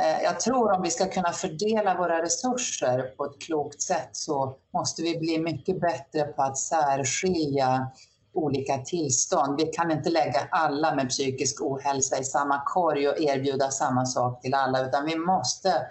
[0.00, 4.56] eh, jag tror om vi ska kunna fördela våra resurser på ett klokt sätt så
[4.74, 7.90] måste vi bli mycket bättre på att särskilja
[8.36, 9.60] olika tillstånd.
[9.60, 14.42] Vi kan inte lägga alla med psykisk ohälsa i samma korg och erbjuda samma sak
[14.42, 15.86] till alla, utan vi måste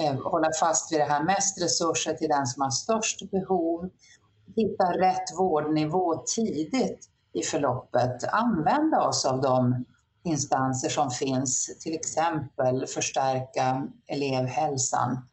[0.00, 3.90] eh, hålla fast vid det här, mest resurser till den som har störst behov,
[4.56, 9.84] hitta rätt vårdnivå tidigt i förloppet, använda oss av de
[10.24, 15.28] instanser som finns, till exempel förstärka elevhälsan.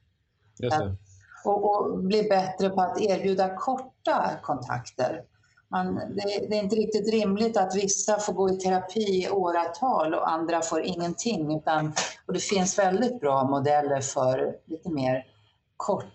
[1.46, 5.24] Och, och, bli bättre på att erbjuda korta kontakter
[5.72, 10.14] man, det, det, är inte riktigt rimligt att vissa får gå i terapi i åratal
[10.14, 11.58] och andra får ingenting.
[11.58, 11.94] Utan,
[12.26, 15.26] och det finns väldigt bra modeller för lite mer
[15.78, 16.06] kort,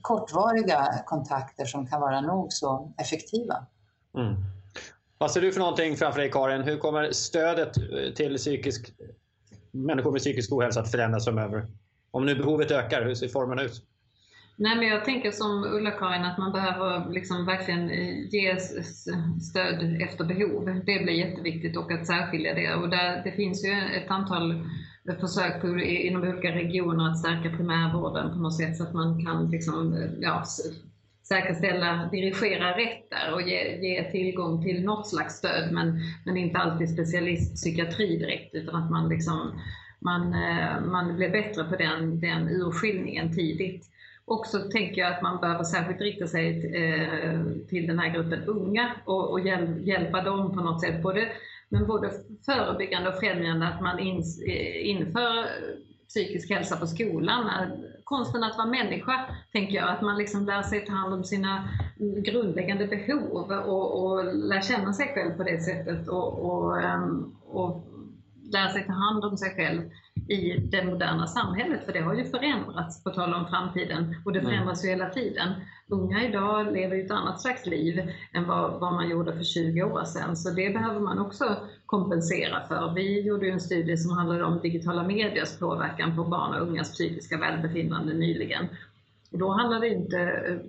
[0.00, 3.66] kortvariga kontakter som kan vara nog så effektiva.
[4.16, 4.34] Mm.
[5.18, 6.62] Vad ser du för någonting framför dig Karin?
[6.62, 7.72] Hur kommer stödet
[8.16, 8.92] till psykisk,
[9.70, 11.66] människor med psykisk ohälsa att förändras framöver?
[12.10, 13.82] Om nu behovet ökar, hur ser formerna ut?
[14.58, 18.56] Nej, men jag tänker som Ulla-Karin att man behöver liksom verkligen eh, ge
[19.40, 20.64] stöd efter behov.
[20.64, 22.74] Det blir jätteviktigt och att särskilja det.
[22.74, 24.64] Och där, det finns ju ett antal
[25.20, 29.50] försök på, inom olika regioner att stärka primärvården på något sätt så att man kan
[29.50, 30.44] liksom, eh, ja,
[31.28, 36.58] säkerställa, dirigera rätt där och ge, ge, tillgång till något slags stöd men, men inte
[36.58, 39.60] alltid specialistpsykiatri direkt utan att man, liksom,
[40.00, 43.90] man, eh, man blir bättre på den, den urskiljningen tidigt.
[44.26, 48.44] Och så tänker jag att man behöver särskilt rikta sig eh, till den här gruppen
[48.44, 51.02] unga och, hjälpa dem på något sätt.
[51.02, 51.28] Både,
[51.68, 52.10] men både
[52.46, 55.46] förebyggande och främjande att man eh, inför
[56.08, 57.50] psykisk hälsa på skolan.
[58.04, 59.20] Konsten att vara människa,
[59.52, 59.88] tänker jag.
[59.88, 61.68] Att man liksom lär sig ta hand om sina
[62.24, 67.84] grundläggande behov och, och lär känna sig själv på det sättet och, och, ehm, och
[68.52, 69.82] lär sig ta hand om sig själv
[70.28, 74.38] i det moderna samhället, för det har ju förändrats, på tal om framtiden, och det
[74.38, 74.50] mm.
[74.50, 75.48] förändras ju hela tiden.
[75.88, 79.82] Unga idag lever ju ett annat slags liv än vad, vad man gjorde för 20
[79.82, 81.56] år sedan, så det behöver man också
[81.86, 82.92] kompensera för.
[82.94, 86.92] Vi gjorde ju en studie som handlade om digitala mediers påverkan på barn och ungas
[86.92, 88.66] psykiska välbefinnande nyligen.
[89.32, 90.16] Och då handlar det inte,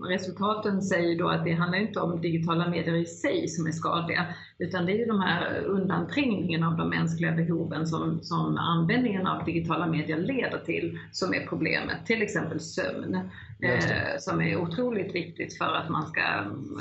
[0.10, 4.26] resultaten säger då att det handlar inte om digitala medier i sig som är skadliga,
[4.60, 9.45] utan det är ju de här undanträngningen av de mänskliga behoven som, som användningen av
[9.45, 12.05] digitala medier leder till som är problemet.
[12.05, 13.16] Till exempel sömn,
[13.62, 16.22] eh, som är otroligt viktigt för att man ska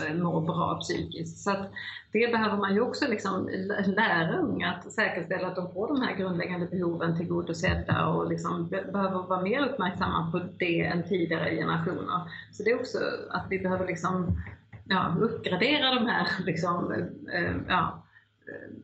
[0.09, 1.39] eh, må bra psykiskt.
[1.39, 1.51] Så
[2.13, 3.49] det behöver man ju också liksom
[3.87, 9.29] lära unga att säkerställa att de får de här grundläggande behoven tillgodosedda och liksom behöver
[9.29, 12.21] vara mer uppmärksamma på det än tidigare generationer.
[12.53, 12.99] Så det är också
[13.31, 14.37] att vi behöver liksom
[14.89, 16.93] ja, uppgradera de här liksom,
[17.33, 18.03] eh, ja,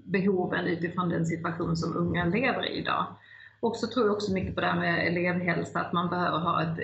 [0.05, 3.07] behoven utifrån den situation som unga lever i idag.
[3.61, 6.63] Och så tror jag också mycket på det här med elevhälsa, att man behöver ha
[6.63, 6.79] ett,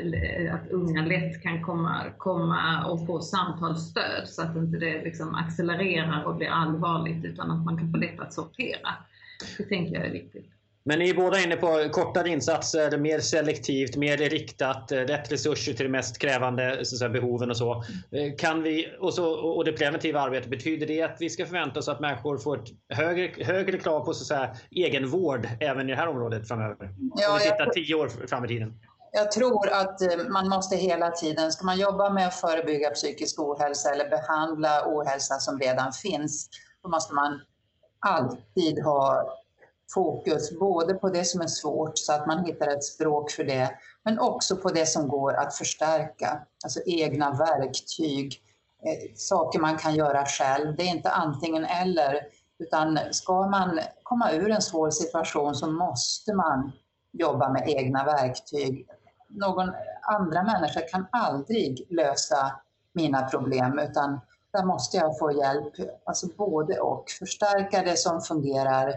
[0.55, 6.25] att unga lätt kan komma, komma och få samtalsstöd så att inte det liksom accelererar
[6.25, 8.89] och blir allvarligt utan att man kan få lätt att sortera.
[9.59, 10.58] Det tänker jag är viktigt.
[10.89, 15.72] Men ni är båda inne på kortare insatser, mer selektivt, mer riktat, eh, rätt resurser
[15.72, 17.84] till de mest krävande säga, behoven och så.
[18.11, 19.30] Eh, kan vi, och, så.
[19.30, 22.68] och det preventiva arbetet, betyder det att vi ska förvänta oss att människor får ett
[22.89, 26.95] högre, högre krav på så säga, egenvård även i det här området framöver?
[27.16, 28.74] Ja, Om vi tittar tio år fram i tiden.
[29.12, 33.41] Jag tror att eh, man måste hela tiden, ska man jobba med att förebygga psykisk
[33.41, 36.49] ohälsa eller behandla ohälsa som redan finns,
[36.82, 37.41] då måste man
[38.01, 39.34] alltid ha
[39.95, 43.70] fokus både på det som är svårt så att man hittar ett språk för det,
[44.05, 48.43] men också på det som går att förstärka, alltså egna verktyg,
[48.84, 50.76] eh, saker man kan göra själv.
[50.76, 52.20] Det är inte antingen eller,
[52.59, 56.72] utan ska man komma ur en svår situation så måste man
[57.12, 58.86] jobba med egna verktyg.
[59.28, 59.70] Någon
[60.03, 62.61] andra människa kan aldrig lösa
[62.93, 64.20] mina problem, utan
[64.53, 65.74] där måste jag få hjälp,
[66.05, 67.11] alltså både och.
[67.18, 68.95] Förstärka det som fungerar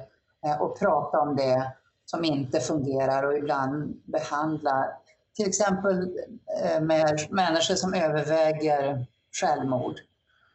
[0.60, 1.72] och prata om det
[2.06, 4.88] som inte fungerar och ibland behandla
[5.36, 6.18] till exempel
[6.64, 9.06] eh, med människor som överväger
[9.42, 9.96] självmord.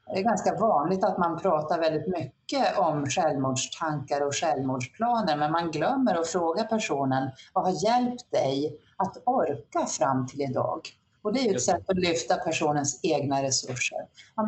[0.06, 5.70] Det är ganska vanligt att man pratar väldigt mycket om självmordstankar och självmordsplaner men man
[5.70, 10.80] glömmer att fråga personen vad har hjälpt dig att orka fram till idag?
[11.22, 13.98] Och det är ett sätt att lyfta personens egna resurser.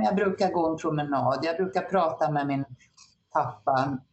[0.05, 2.65] jag brukar gå en promenad, jag brukar prata med min
[3.33, 4.08] pappa Eh,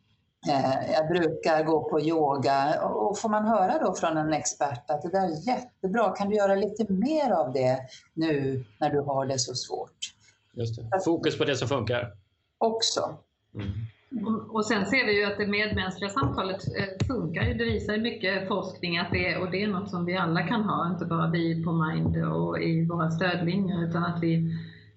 [0.94, 5.10] jag brukar gå på yoga och får man höra då från en expert att det
[5.10, 7.80] där är jättebra, kan du göra lite mer av det
[8.14, 9.98] nu när du har det så svårt?
[10.54, 11.02] Just det.
[11.06, 12.12] Fokus på det som funkar.
[12.58, 13.18] Också.
[13.56, 13.72] Mm.
[14.50, 17.44] Och sen ser vi ju att det medmänskliga samtalet eh, funkar.
[17.44, 20.64] Det visar mycket forskning att det är, och det är något som vi alla kan
[20.64, 24.52] ha, inte bara vi på Mind och i våra stödlinjer, utan att vi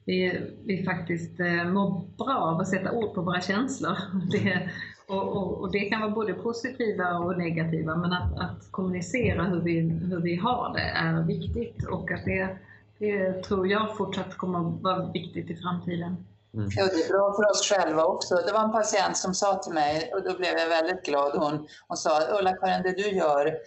[0.09, 3.97] vi, vi faktiskt eh, mår bra av att sätta ord på våra känslor.
[4.31, 4.71] Det,
[5.09, 9.61] och, och, och, det kan vara både positiva och negativa, men att, att kommunicera hur
[9.61, 12.59] vi, hur vi har det är viktigt och att det,
[12.99, 16.17] det tror jag fortsatt kommer att vara viktigt i framtiden.
[16.55, 16.69] Mm.
[16.77, 18.35] Ja, det är bra för oss själva också.
[18.35, 21.67] Det var en patient som sa till mig, och då blev jag väldigt glad, hon,
[21.89, 23.59] hon sa Ulla-Karin, det du gör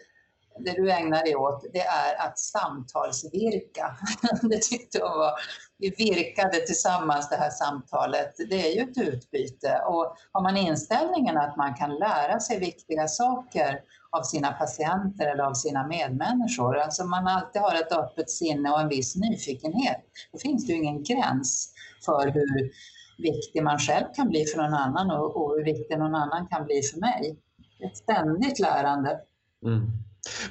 [0.60, 3.97] det du ägnar dig åt, det är att samtalsvirka.
[4.41, 5.32] det tyckte jag var,
[5.78, 8.34] vi virkade tillsammans det här samtalet.
[8.49, 13.08] Det är ju ett utbyte och har man inställningen att man kan lära sig viktiga
[13.08, 13.80] saker
[14.18, 18.82] av sina patienter eller av sina medmänniskor, alltså man alltid har ett öppet sinne och
[18.82, 21.74] en viss nyfikenhet, då finns det ju ingen gräns
[22.06, 22.72] för hur
[23.18, 26.66] viktig man själv kan bli för någon annan och, och hur viktig någon annan kan
[26.66, 27.38] bli för mig.
[27.86, 29.20] Ett ständigt lärande.
[29.66, 29.91] Mm.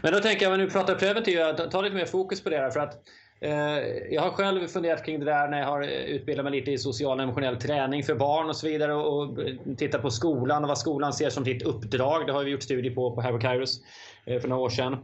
[0.03, 2.71] Men då tänker jag, när du pratar preventivt, ta lite mer fokus på det här.
[2.71, 2.95] För att,
[3.43, 3.79] Eh,
[4.11, 6.79] jag har själv funderat kring det där när jag har eh, utbildat mig lite i
[6.79, 8.95] social och emotionell träning för barn och så vidare.
[8.95, 9.39] Och,
[9.79, 12.27] tittat på skolan och vad skolan ser som sitt uppdrag.
[12.27, 13.81] Det har vi gjort studier på på Harvard Kairos.
[14.25, 14.97] Eh, för några år sedan.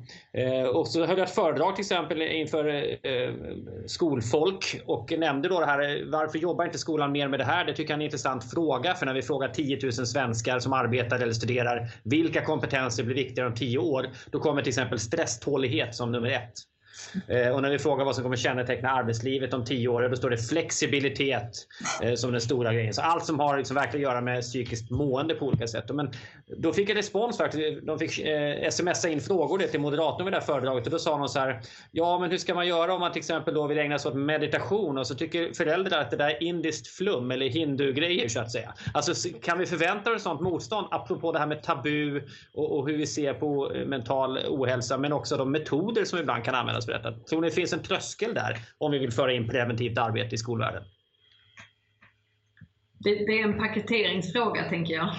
[0.74, 2.96] Och så höll jag ett föredrag till exempel inför
[3.86, 7.64] skolfolk och nämnde då det här varför jobbar inte skolan mer med det här?
[7.64, 10.72] Det tycker jag är en intressant fråga för när vi frågar 10 000 svenskar som
[10.72, 14.06] arbetar eller studerar vilka kompetenser blir viktigare om 10 år?
[14.30, 16.75] Då kommer till exempel stresstålighet som nummer ett.
[17.28, 20.30] Eh, och när vi frågar vad som kommer känneteckna arbetslivet om tio år, då står
[20.30, 21.66] det flexibilitet
[22.02, 22.94] eh, som den stora grejen.
[22.94, 25.84] Så allt som har liksom verkligen att göra med psykiskt mående på olika sätt.
[25.94, 26.10] Men
[26.56, 27.86] då fick jag respons faktiskt.
[27.86, 31.18] De fick eh, smsa in frågor till moderatorn vid det här föredraget och då sa
[31.18, 31.60] de så här.
[31.90, 34.16] Ja, men hur ska man göra om man till exempel då vill ägna sig åt
[34.16, 38.28] meditation och så tycker föräldrar att det där är indiskt flum eller hindugrejer.
[38.28, 38.74] så att säga.
[38.94, 42.22] Alltså kan vi förvänta oss sånt motstånd apropå det här med tabu
[42.52, 46.54] och, och hur vi ser på mental ohälsa men också de metoder som ibland kan
[46.54, 47.12] användas detta.
[47.12, 50.38] Tror ni det finns en tröskel där om vi vill föra in preventivt arbete i
[50.38, 50.82] skolvärlden?
[52.98, 55.14] Det, det är en paketeringsfråga tänker jag.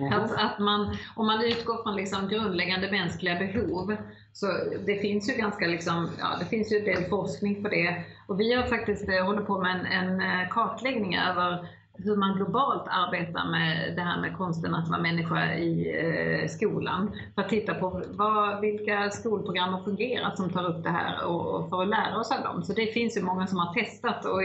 [0.00, 0.12] Mm.
[0.12, 3.96] Att, att man, om man utgår från liksom grundläggande mänskliga behov,
[4.32, 4.46] så
[4.86, 8.04] det finns ju ganska liksom, ja, det finns ju en del forskning på det.
[8.28, 11.68] Och vi har faktiskt eh, håller på med en, en eh, kartläggning över
[12.04, 17.12] hur man globalt arbetar med det här med konsten att vara människa i eh, skolan.
[17.34, 21.54] För att titta på vad, vilka skolprogram har fungerat som tar upp det här och,
[21.54, 22.62] och, för att lära oss av dem.
[22.62, 24.40] Så det finns ju många som har testat och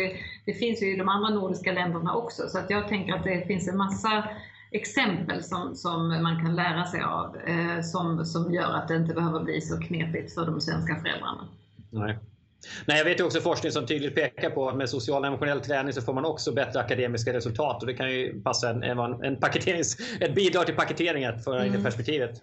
[0.45, 2.47] det finns ju i de andra nordiska länderna också.
[2.47, 4.23] Så att jag tänker att det finns en massa
[4.71, 9.13] exempel som, som man kan lära sig av eh, som, som gör att det inte
[9.13, 11.47] behöver bli så knepigt för de svenska föräldrarna.
[11.89, 12.17] Nej.
[12.85, 15.61] Nej, jag vet ju också forskning som tydligt pekar på att med social och emotionell
[15.61, 18.99] träning så får man också bättre akademiska resultat och det kan ju passa en, en,
[18.99, 21.83] en paketerings, ett bidrag till paketeringen att föra in mm.
[21.83, 22.41] perspektivet.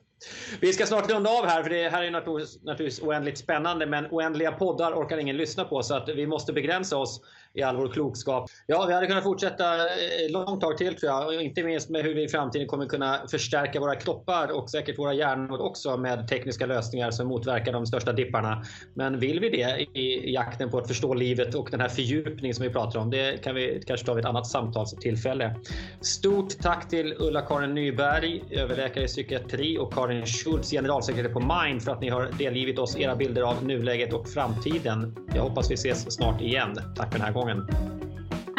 [0.61, 4.53] Vi ska snart runda av här för det här är naturligtvis oändligt spännande men oändliga
[4.53, 7.21] poddar orkar ingen lyssna på så att vi måste begränsa oss
[7.55, 8.51] i all vår klokskap.
[8.67, 11.43] Ja, vi hade kunnat fortsätta eh, långt tag till tror jag.
[11.43, 15.15] Inte minst med hur vi i framtiden kommer kunna förstärka våra kroppar och säkert våra
[15.15, 18.65] hjärnor också med tekniska lösningar som motverkar de största dipparna.
[18.95, 22.63] Men vill vi det i jakten på att förstå livet och den här fördjupningen som
[22.63, 25.57] vi pratar om, det kan vi kanske ta vid ett annat samtalstillfälle.
[26.01, 31.93] Stort tack till Ulla-Karin Nyberg, överläkare i psykiatri och Karin Schultz, generalsekreterare på Mind för
[31.93, 35.17] att ni har delgivit oss era bilder av nuläget och framtiden.
[35.35, 36.77] Jag hoppas vi ses snart igen.
[36.97, 37.67] Tack för den här gången gången.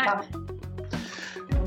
[0.06, 0.26] Tack.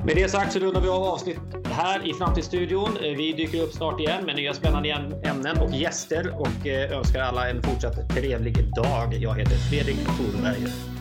[0.04, 2.98] Med det sagt så rundar vi av avsnitt här i Framtidsstudion.
[3.00, 4.90] Vi dyker upp snart igen med nya spännande
[5.24, 9.14] ämnen och gäster och eh, önskar alla en fortsatt trevlig dag.
[9.14, 10.97] Jag heter Fredrik Thorberger.